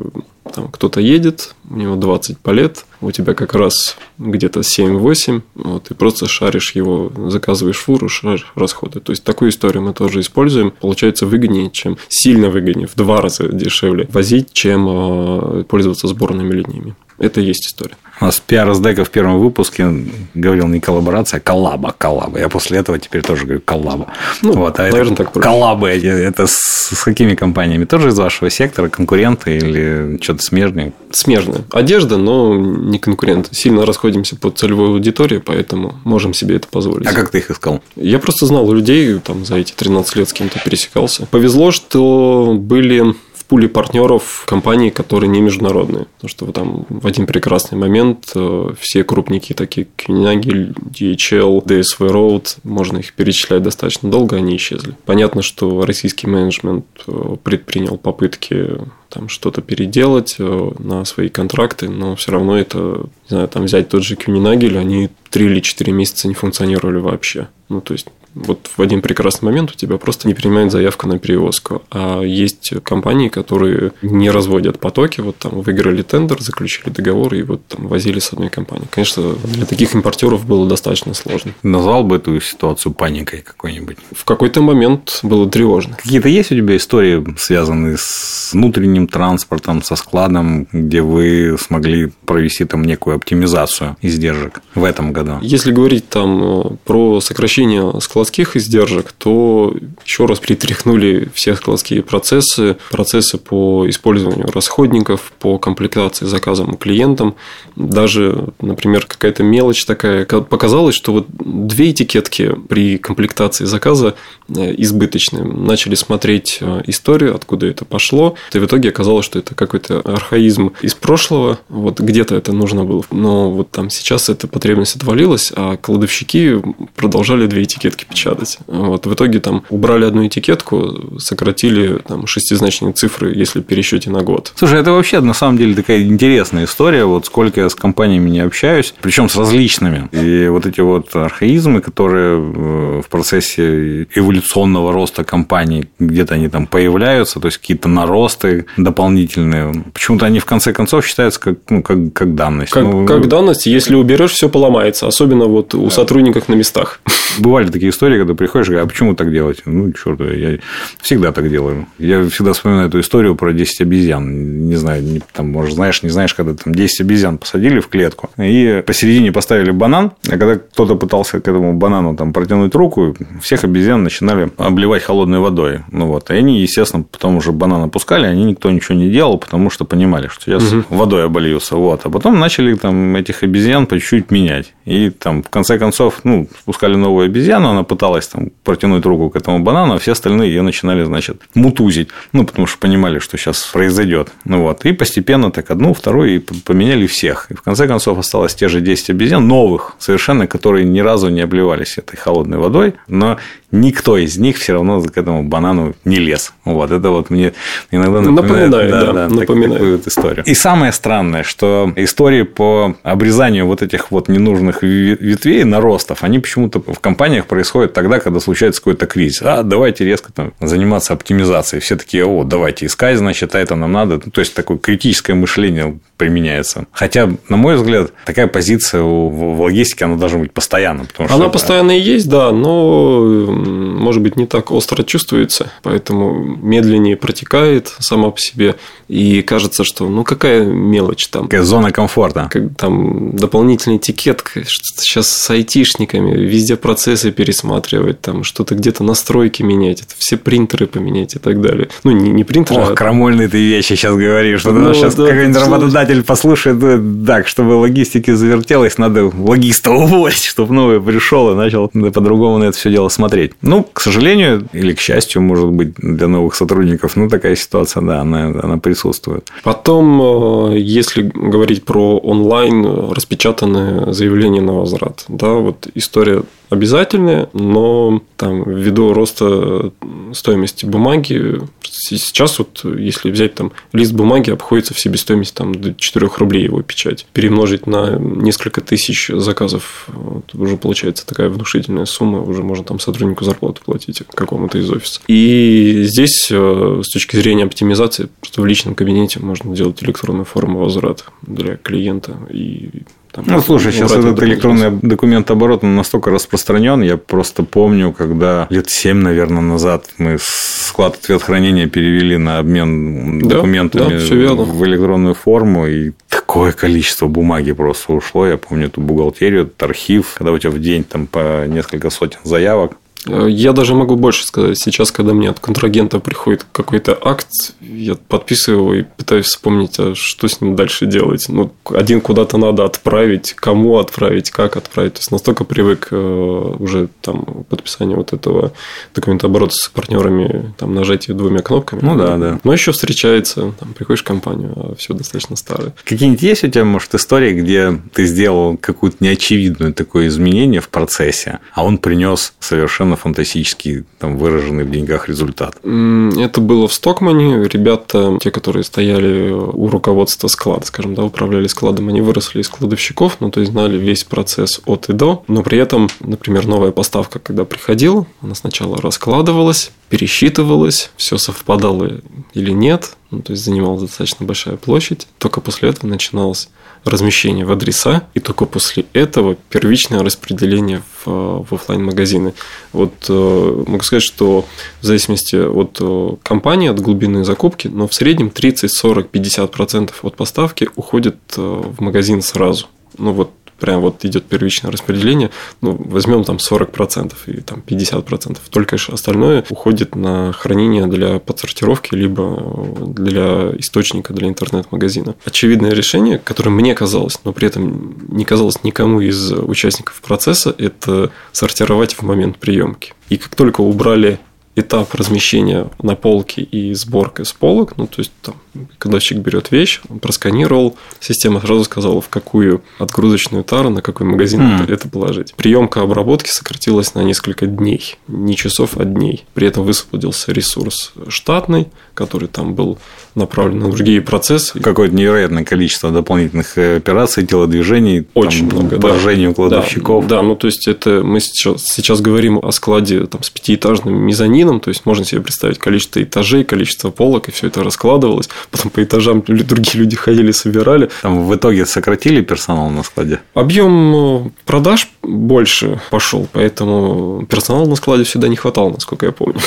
[0.53, 5.83] там кто-то едет, у него 20 по лет, у тебя как раз где-то 7-8, вот,
[5.83, 8.99] ты просто шаришь его, заказываешь фуру, шаришь расходы.
[8.99, 10.71] То есть, такую историю мы тоже используем.
[10.71, 16.95] Получается выгоднее, чем сильно выгоднее, в два раза дешевле возить, чем э, пользоваться сборными линиями.
[17.17, 17.97] Это и есть история.
[18.19, 19.87] У нас пиар СДЭКа в первом выпуске
[20.33, 22.39] говорил не коллаборация, а коллаба, коллаба.
[22.39, 24.07] Я после этого теперь тоже говорю коллаба.
[24.41, 25.47] Ну, вот, а наверное, это, так проще.
[25.47, 27.85] Коллабы, это с, с какими компаниями?
[27.85, 30.93] Тоже из вашего сектора, конкуренты или что-то смежные?
[31.11, 31.63] Смежные.
[31.71, 33.53] Одежда, но не конкуренты.
[33.53, 37.07] Сильно расходимся по целевой аудитории, поэтому можем себе это позволить.
[37.07, 37.83] А как ты их искал?
[37.95, 41.27] Я просто знал людей, там за эти 13 лет с кем-то пересекался.
[41.27, 43.13] Повезло, что были
[43.47, 46.05] пуле партнеров компании, которые не международные.
[46.15, 52.57] Потому что там в один прекрасный момент э, все крупники, такие Кюняги, DHL, DSV Road,
[52.63, 54.95] можно их перечислять достаточно долго, они исчезли.
[55.05, 58.79] Понятно, что российский менеджмент э, предпринял попытки
[59.09, 63.89] там что-то переделать э, на свои контракты, но все равно это, не знаю, там взять
[63.89, 67.47] тот же Кюнинагель, они три или четыре месяца не функционировали вообще.
[67.69, 71.17] Ну, то есть вот в один прекрасный момент у тебя просто не принимают заявку на
[71.17, 71.81] перевозку.
[71.89, 77.65] А есть компании, которые не разводят потоки, вот там выиграли тендер, заключили договор и вот
[77.67, 78.87] там возили с одной компанией.
[78.91, 81.53] Конечно, для таких импортеров было достаточно сложно.
[81.63, 83.97] Назвал бы эту ситуацию паникой какой-нибудь?
[84.11, 85.95] В какой-то момент было тревожно.
[85.95, 88.51] Какие-то есть у тебя истории, связанные с
[88.97, 95.37] внутренним транспортом, со складом, где вы смогли провести там некую оптимизацию издержек в этом году?
[95.41, 102.01] Если говорить там э, про сокращение склад складских издержек, то еще раз притряхнули все складские
[102.01, 107.35] процессы, процессы по использованию расходников, по комплектации заказам клиентам.
[107.75, 110.25] Даже, например, какая-то мелочь такая.
[110.25, 114.15] Показалось, что вот две этикетки при комплектации заказа
[114.49, 115.43] э, избыточны.
[115.43, 118.35] Начали смотреть э, историю, откуда это пошло.
[118.53, 121.59] И в итоге оказалось, что это какой-то архаизм из прошлого.
[121.69, 123.03] Вот где-то это нужно было.
[123.11, 126.61] Но вот там сейчас эта потребность отвалилась, а кладовщики
[126.95, 128.59] продолжали две этикетки печатать.
[128.67, 134.53] Вот, в итоге там убрали одну этикетку, сократили там, шестизначные цифры, если пересчете на год.
[134.55, 137.05] Слушай, это вообще на самом деле такая интересная история.
[137.05, 140.09] Вот сколько я с компаниями не общаюсь, причем с различными.
[140.11, 144.07] И вот эти вот архаизмы, которые э, в процессе
[144.37, 149.83] эволюционного роста компаний где-то они там появляются, то есть какие-то наросты дополнительные.
[149.93, 152.71] Почему-то они в конце концов считаются как, ну, как, как данность.
[152.71, 155.89] Как, ну, как данность, если уберешь, все поломается, особенно вот у да.
[155.89, 156.99] сотрудников на местах.
[157.37, 159.61] Бывали такие истории, когда приходишь а почему так делать?
[159.65, 160.57] Ну, черт, я
[161.01, 161.87] всегда так делаю.
[161.97, 164.67] Я всегда вспоминаю эту историю про 10 обезьян.
[164.67, 168.29] Не знаю, не, там, может, знаешь, не знаешь, когда там 10 обезьян посадили в клетку,
[168.37, 173.63] и посередине поставили банан, а когда кто-то пытался к этому банану там протянуть руку, всех
[173.63, 175.81] обезьян начинали обливать холодной водой.
[175.91, 176.29] Ну вот.
[176.29, 180.27] И они, естественно, потом уже банан опускали, они никто ничего не делал, потому что понимали,
[180.27, 180.83] что сейчас угу.
[180.89, 181.75] водой обольются.
[181.75, 182.01] Вот.
[182.03, 184.73] А потом начали там этих обезьян по чуть-чуть менять.
[184.85, 186.95] И там, в конце концов, ну, спускали
[187.27, 191.03] новую обезьяну, она пыталась там протянуть руку к этому банану, а все остальные ее начинали,
[191.03, 192.09] значит, мутузить.
[192.33, 194.29] Ну, потому что понимали, что сейчас произойдет.
[194.45, 194.85] Ну вот.
[194.85, 197.47] И постепенно так одну, вторую и поменяли всех.
[197.51, 201.41] И в конце концов осталось те же 10 обезьян, новых совершенно, которые ни разу не
[201.41, 203.37] обливались этой холодной водой, но
[203.71, 206.53] никто из них все равно к этому банану не лез.
[206.63, 207.53] Вот это вот мне
[207.91, 209.73] иногда напоминает, напоминает да, да, напоминает.
[209.73, 210.45] такую вот историю.
[210.45, 216.79] И самое странное, что истории по обрезанию вот этих вот ненужных ветвей, наростов, они почему-то
[216.79, 219.41] в компаниях происходят тогда, когда случается какой-то кризис.
[219.41, 221.81] А, давайте резко там заниматься оптимизацией.
[221.81, 224.19] Все такие, о, давайте искать, значит, а это нам надо.
[224.19, 226.87] То есть, такое критическое мышление применяется.
[226.91, 231.05] Хотя, на мой взгляд, такая позиция в логистике, она должна быть постоянно.
[231.05, 236.33] Потому она что, постоянно и есть, да, но, может быть, не так остро чувствуется, поэтому
[236.33, 238.75] медленнее протекает сама по себе.
[239.07, 241.43] И кажется, что ну какая мелочь там.
[241.43, 242.49] Какая зона комфорта.
[242.51, 250.01] Как, там дополнительный этикет, сейчас с айтишниками, везде процессы пересматривать, там что-то где-то настройки менять,
[250.01, 251.89] это все принтеры поменять и так далее.
[252.03, 252.81] Ну, не, не принтеры.
[252.81, 252.93] Ох, а...
[252.95, 254.61] крамольные ты вещи сейчас говоришь.
[254.61, 260.43] Что ну, сейчас да, какой-нибудь работодатель послушает, ну, так, чтобы логистики завертелось, надо логиста уволить,
[260.43, 263.51] чтобы новый пришел и начал по-другому на это все дело смотреть.
[263.61, 268.21] Ну, к сожалению, или к счастью, может быть, для новых сотрудников, ну, такая ситуация, да,
[268.21, 269.51] она, она присутствует.
[269.63, 278.21] Потом, э, если говорить про онлайн распечатанное заявление на возврат, да, вот история обязательные, но
[278.35, 279.91] там ввиду роста
[280.33, 286.29] стоимости бумаги, сейчас вот если взять там лист бумаги, обходится в себестоимость там до 4
[286.37, 287.25] рублей его печать.
[287.33, 293.45] Перемножить на несколько тысяч заказов, вот, уже получается такая внушительная сумма, уже можно там сотруднику
[293.45, 295.21] зарплату платить какому-то из офиса.
[295.27, 300.79] И здесь э, с точки зрения оптимизации, просто в личном кабинете можно делать электронную форму
[300.79, 303.03] возврата для клиента и
[303.37, 307.01] там, ну, слушай, сейчас этот электронный документ оборот настолько распространен.
[307.01, 313.39] Я просто помню, когда лет 7, наверное, назад мы склад ответ хранения перевели на обмен
[313.39, 318.47] да, документами да, в электронную форму, и такое количество бумаги просто ушло.
[318.47, 322.39] Я помню эту бухгалтерию, этот архив, когда у тебя в день там по несколько сотен
[322.43, 322.93] заявок.
[323.27, 324.77] Э, я даже могу больше сказать.
[324.77, 327.49] Сейчас, когда мне от контрагента приходит какой-то акт,
[327.81, 331.45] я подписываю его и пытаюсь вспомнить, а что с ним дальше делать.
[331.49, 335.13] Ну, один куда-то надо отправить, кому отправить, как отправить.
[335.13, 338.71] То есть, настолько привык э, уже там подписание вот этого
[339.13, 341.99] документа оборота с партнерами, там нажатие двумя кнопками.
[342.01, 342.59] Ну да, да.
[342.63, 345.93] Но еще встречается, там, приходишь в компанию, а все достаточно старое.
[346.03, 351.59] Какие-нибудь есть у тебя, может, истории, где ты сделал какую-то неочевидную такое изменение в процессе,
[351.73, 355.75] а он принес совершенно фантастический, там, выраженный в деньгах результат?
[355.83, 357.67] Это было в Стокмане.
[357.67, 363.37] Ребята, те, которые стояли у руководства склада, скажем, да, управляли складом, они выросли из кладовщиков,
[363.39, 367.39] ну, то есть знали весь процесс от и до, но при этом, например, новая поставка,
[367.39, 372.21] когда приходила, она сначала раскладывалась, пересчитывалась, все совпадало
[372.53, 376.69] или нет, ну, то есть занимала достаточно большая площадь, только после этого начиналось
[377.09, 382.53] размещение в адреса, и только после этого первичное распределение в, в офлайн магазины
[382.93, 384.65] Вот э, могу сказать, что
[385.01, 390.23] в зависимости от э, компании, от глубины закупки, но в среднем 30, 40, 50 процентов
[390.23, 392.87] от поставки уходит э, в магазин сразу.
[393.17, 398.97] Ну вот прям вот идет первичное распределение, ну, возьмем там 40% и там 50%, только
[399.11, 405.35] остальное уходит на хранение для подсортировки, либо для источника, для интернет-магазина.
[405.45, 411.31] Очевидное решение, которое мне казалось, но при этом не казалось никому из участников процесса, это
[411.51, 413.13] сортировать в момент приемки.
[413.29, 414.39] И как только убрали
[414.77, 417.97] этап размещения на полке и сборка с полок.
[417.97, 418.55] Ну, то есть, там,
[418.99, 424.27] когда человек берет вещь, он просканировал, система сразу сказала, в какую отгрузочную тару, на какой
[424.27, 424.93] магазин mm.
[424.93, 425.55] это положить.
[425.55, 429.45] Приемка обработки сократилась на несколько дней, не часов, а дней.
[429.53, 432.97] При этом высвободился ресурс штатный, который там был
[433.35, 434.79] направлен на другие процессы.
[434.79, 439.55] Какое-то невероятное количество дополнительных э, операций, телодвижений, очень там, много, поражению да.
[439.55, 440.27] кладовщиков.
[440.27, 444.13] Да, да, ну то есть это мы сейчас, сейчас говорим о складе там, с пятиэтажным
[444.13, 448.49] мезонином, магазином, то есть можно себе представить количество этажей, количество полок, и все это раскладывалось.
[448.71, 451.09] Потом по этажам другие люди ходили, собирали.
[451.21, 453.39] Там в итоге сократили персонал на складе?
[453.53, 459.59] Объем э, продаж больше пошел, поэтому персонала на складе всегда не хватало, насколько я помню.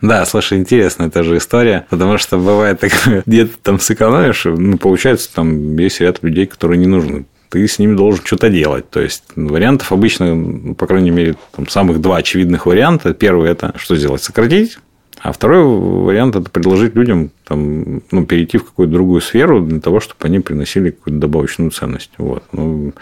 [0.00, 5.28] Да, слушай, интересная эта же история, потому что бывает такое, где-то там сэкономишь, ну, получается,
[5.34, 8.90] там есть ряд людей, которые не нужны ты с ними должен что-то делать.
[8.90, 13.14] То есть вариантов обычно, по крайней мере, там, самых два очевидных варианта.
[13.14, 14.22] Первый это что сделать?
[14.22, 14.78] Сократить.
[15.20, 20.00] А второй вариант это предложить людям там, ну, перейти в какую-то другую сферу для того,
[20.00, 22.12] чтобы они приносили какую-то добавочную ценность.
[22.18, 22.44] Вот.
[22.52, 22.92] Ну,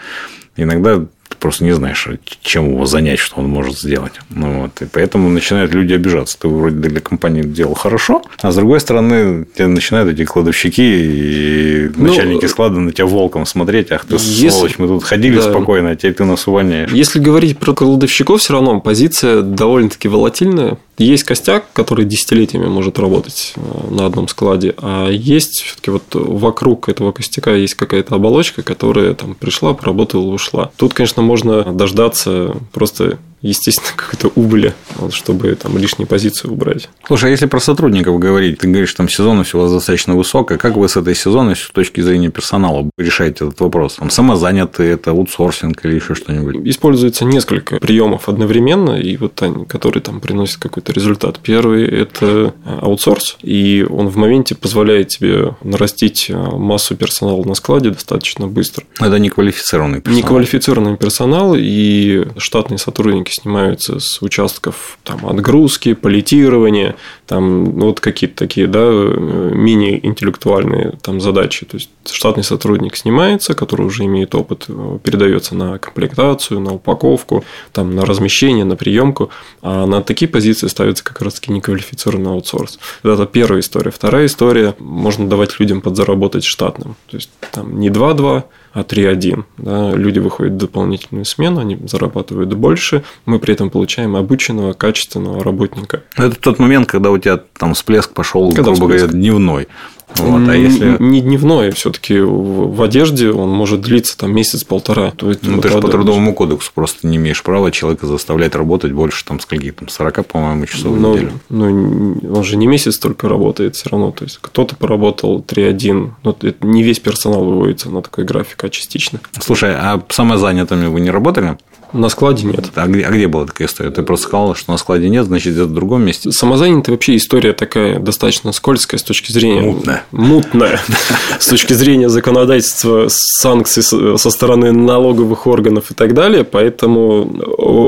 [0.55, 1.05] иногда
[1.39, 2.07] просто не знаешь,
[2.41, 4.13] чем его занять, что он может сделать.
[4.29, 4.81] Ну, вот.
[4.81, 6.37] И поэтому начинают люди обижаться.
[6.39, 11.91] Ты вроде для компании делал хорошо, а с другой стороны, тебе начинают эти кладовщики и
[11.95, 13.91] ну, начальники склада на тебя волком смотреть.
[13.91, 14.49] Ах ты, если...
[14.49, 15.43] сволочь, мы тут ходили да.
[15.43, 16.91] спокойно, а теперь ты нас увольняешь.
[16.91, 20.77] Если говорить про кладовщиков, все равно позиция довольно-таки волатильная.
[20.97, 26.89] Есть костяк, который десятилетиями может работать э, на одном складе, а есть все-таки вот вокруг
[26.89, 30.71] этого костяка есть какая-то оболочка, которая там пришла, поработала, ушла.
[30.75, 34.73] Тут, конечно, можно дождаться просто естественно, какой-то убыли,
[35.11, 36.89] чтобы там лишние позиции убрать.
[37.05, 40.75] Слушай, а если про сотрудников говорить, ты говоришь, там сезонность у вас достаточно высокая, как
[40.75, 43.95] вы с этой сезонностью с точки зрения персонала решаете этот вопрос?
[43.95, 46.67] Там самозанятые, это аутсорсинг или еще что-нибудь?
[46.67, 51.39] Используется несколько приемов одновременно, и вот они, которые там приносят какой-то результат.
[51.41, 58.47] Первый– это аутсорс, и он в моменте позволяет тебе нарастить массу персонала на складе достаточно
[58.47, 58.85] быстро.
[58.99, 60.17] Это неквалифицированный персонал.
[60.23, 66.95] Неквалифицированный персонал и штатные сотрудники снимаются с участков там, отгрузки, политирования,
[67.27, 71.65] там ну, вот какие-то такие да, мини-интеллектуальные там, задачи.
[71.65, 74.67] То есть штатный сотрудник снимается, который уже имеет опыт,
[75.03, 79.29] передается на комплектацию, на упаковку, там, на размещение, на приемку,
[79.61, 82.79] а на такие позиции ставится как раз-таки неквалифицированный аутсорс.
[83.03, 83.91] Это первая история.
[83.91, 86.95] Вторая история– можно давать людям подзаработать штатным.
[87.07, 88.43] То есть там не 2-2,
[88.77, 89.43] а 3-1.
[89.57, 95.43] Да, люди выходят в дополнительную смену, они зарабатывают больше, мы при этом получаем обученного, качественного
[95.43, 96.03] работника.
[96.15, 99.67] Это тот момент, когда у тебя там всплеск пошел, грубо говоря, дневной.
[100.15, 100.95] Вот, а если...
[100.99, 105.11] Не дневной, все-таки в одежде он может длиться там месяц-полтора.
[105.21, 109.39] Ну, ты же по трудовому кодексу просто не имеешь права человека заставлять работать больше там
[109.39, 111.31] скольки там 40, по-моему, часов но, в неделю.
[111.49, 114.11] Ну, он же не месяц только работает все равно.
[114.11, 118.69] То есть кто-то поработал 3-1, но это не весь персонал выводится на такой график, а
[118.69, 119.19] частично.
[119.39, 121.57] Слушай, а самозанятыми вы не работали?
[121.93, 122.71] На складе нет.
[122.75, 123.91] А где, а где была такая история?
[123.91, 126.31] Ты просто сказал, что на складе нет, значит, где-то в другом месте.
[126.31, 129.61] Самозанятый вообще история такая достаточно скользкая с точки зрения...
[129.61, 130.03] Мутная.
[130.11, 130.79] Мутная.
[131.39, 136.43] С точки зрения законодательства, санкций со стороны налоговых органов и так далее.
[136.43, 137.25] Поэтому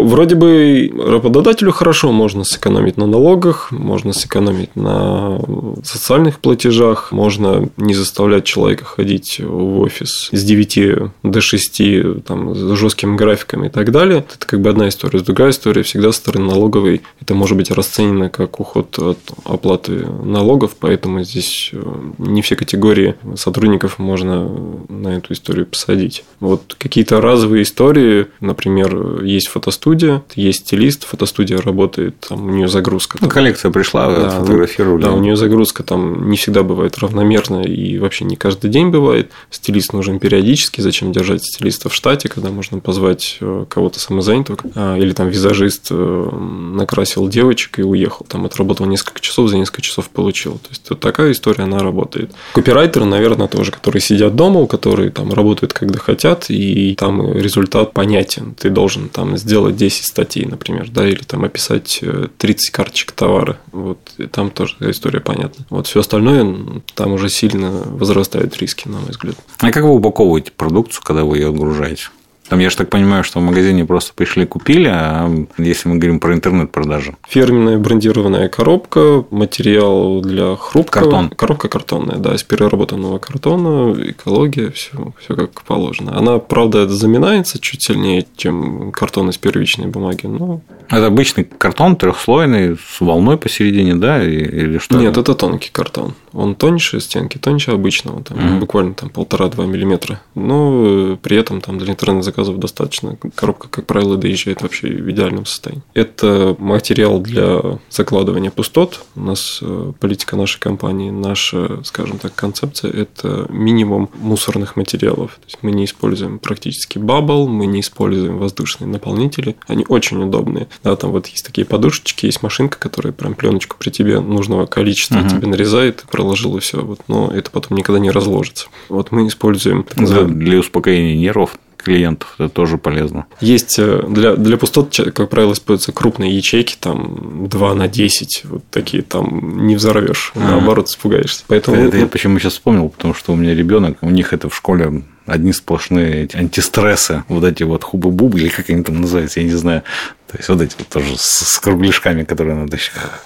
[0.05, 5.39] вроде бы работодателю хорошо можно сэкономить на налогах, можно сэкономить на
[5.83, 10.79] социальных платежах, можно не заставлять человека ходить в офис с 9
[11.23, 11.81] до 6
[12.25, 14.25] там, с жесткими графиками и так так далее.
[14.35, 15.19] Это как бы одна история.
[15.19, 17.01] Другая история всегда со стороны налоговой.
[17.21, 21.81] Это может быть расценено как уход от оплаты налогов, поэтому здесь э,
[22.19, 24.47] не все категории сотрудников можно
[24.89, 26.23] на эту историю посадить.
[26.39, 33.17] Вот какие-то разовые истории, например, есть фотостудия, есть стилист, фотостудия работает, там у нее загрузка.
[33.21, 35.01] Ну, коллекция пришла, да, фотографировали.
[35.01, 39.31] Да, у нее загрузка там не всегда бывает равномерная и вообще не каждый день бывает.
[39.49, 44.97] Стилист нужен периодически, зачем держать стилиста в штате, когда можно позвать э, кого-то самозанятого, а,
[44.97, 46.29] или там визажист э,
[46.73, 50.55] накрасил девочек и уехал, там отработал несколько часов, за несколько часов получил.
[50.55, 52.31] То есть, вот такая история, она работает.
[52.53, 58.53] Копирайтеры, наверное, тоже, которые сидят дома, которые там работают, когда хотят, и там результат понятен.
[58.53, 62.03] Ты должен там сделать 10 статей, например, да, или там описать
[62.37, 63.59] 30 э, карточек товара.
[63.71, 63.99] Вот
[64.33, 65.65] там тоже история понятна.
[65.69, 69.35] Вот все остальное, там уже сильно возрастают риски, на мой взгляд.
[69.59, 72.09] А как вы упаковываете продукцию, когда вы ее отгружаете?
[72.49, 76.19] Там, я же так понимаю, что в магазине просто пришли, купили, а если мы говорим
[76.19, 77.15] про интернет-продажи?
[77.27, 81.03] Фирменная брендированная коробка, материал для хрупкого.
[81.03, 81.29] Картон.
[81.29, 86.17] Коробка картонная, да, из переработанного картона, экология, все, все как положено.
[86.17, 90.61] Она, правда, заминается чуть сильнее, чем картон из первичной бумаги, но...
[90.89, 94.97] Это обычный картон трехслойный с волной посередине, да, или что?
[94.97, 96.15] Нет, это тонкий картон.
[96.33, 98.59] Он тоньше стенки, тоньше обычного, там, mm-hmm.
[98.59, 100.19] буквально там полтора-два миллиметра.
[100.33, 103.17] Но при этом там для интернет заказов достаточно.
[103.35, 105.83] Коробка, как правило, доезжает вообще в идеальном состоянии.
[105.93, 109.01] Это материал для закладывания пустот.
[109.15, 115.31] У нас э, политика нашей компании, наша, скажем так, концепция– это минимум мусорных материалов.
[115.41, 119.55] То есть мы не используем практически бабл, мы не используем воздушные наполнители.
[119.67, 120.67] Они очень удобные.
[120.83, 125.15] Да, там вот есть такие подушечки, есть машинка, которая прям пленочку при тебе нужного количества
[125.15, 125.29] uh-huh.
[125.29, 126.81] тебе нарезает, проложил и все.
[126.81, 128.67] Вот, но это потом никогда не разложится.
[128.87, 129.85] Вот мы используем...
[129.95, 133.25] Для, для успокоения нервов клиентов, это тоже полезно.
[133.41, 138.63] Есть э, для, для пустот, как правило, используются крупные ячейки, там 2 на 10, вот
[138.69, 140.39] такие там не взорвешь, а.
[140.39, 141.43] наоборот, испугаешься.
[141.47, 141.77] Поэтому...
[141.77, 145.03] Это я почему сейчас вспомнил, потому что у меня ребенок, у них это в школе
[145.29, 149.53] одни сплошные эти антистрессы, вот эти вот хубы-бубы, или как они там называются, я не
[149.53, 149.83] знаю.
[150.31, 152.77] То есть вот эти вот тоже с, с кругляшками, которые надо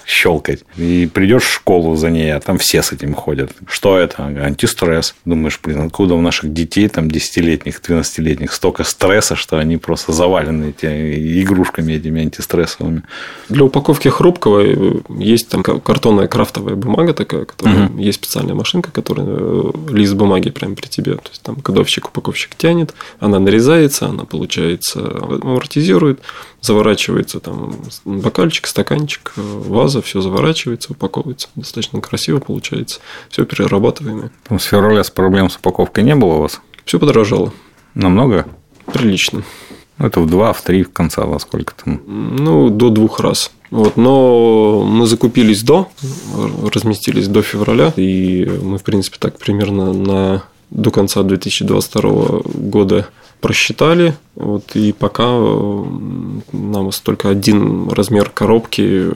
[0.06, 0.60] щелкать.
[0.78, 3.52] И придешь в школу за ней, а там все с этим ходят.
[3.68, 4.24] Что это?
[4.24, 5.14] Антистресс.
[5.26, 10.70] Думаешь, блин, откуда у наших детей, там, 10-летних, 12-летних, столько стресса, что они просто завалены
[10.70, 13.02] этими игрушками этими антистрессовыми.
[13.50, 17.98] Для упаковки хрупкого э, есть там картонная крафтовая бумага такая, которая угу.
[17.98, 21.16] есть специальная машинка, которая э, лист бумаги прямо при тебе.
[21.16, 25.00] То есть там кодовщик, упаковщик тянет, она нарезается, она получается
[25.42, 26.20] амортизирует,
[26.60, 31.48] заворачивается там бокальчик, стаканчик, ваза, все заворачивается, упаковывается.
[31.54, 33.00] Достаточно красиво получается.
[33.28, 34.30] Все перерабатываемое.
[34.50, 36.60] С февраля с проблем с упаковкой не было у вас?
[36.84, 37.52] Все подорожало.
[37.94, 38.46] Намного?
[38.92, 39.44] Прилично.
[39.98, 42.00] Это в два, в три в конца во сколько там?
[42.06, 43.52] Ну, до двух раз.
[43.70, 45.88] Вот, но мы закупились до,
[46.72, 50.44] разместились до февраля, и мы, в принципе, так примерно на
[50.74, 53.08] до конца 2022 года
[53.40, 55.84] просчитали, вот, и пока э,
[56.52, 59.10] нам только один размер коробки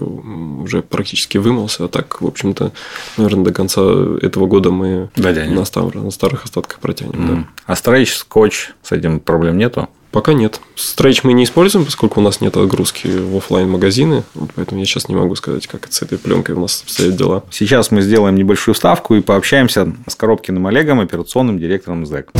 [0.62, 2.72] уже практически вымылся, а так, в общем-то,
[3.16, 3.80] наверное, до конца
[4.20, 7.12] этого года мы на, стар, на старых остатках протянем.
[7.12, 7.36] Mm.
[7.36, 7.48] Да.
[7.66, 9.88] А стрейч, скотч, с этим проблем нету?
[10.10, 10.60] Пока нет.
[10.74, 15.08] Стрейч мы не используем, поскольку у нас нет отгрузки в офлайн магазины поэтому я сейчас
[15.08, 17.44] не могу сказать, как с этой пленкой у нас обстоят дела.
[17.50, 22.30] Сейчас мы сделаем небольшую вставку и пообщаемся с Коробкиным Олегом, операционным директором ЗЭК.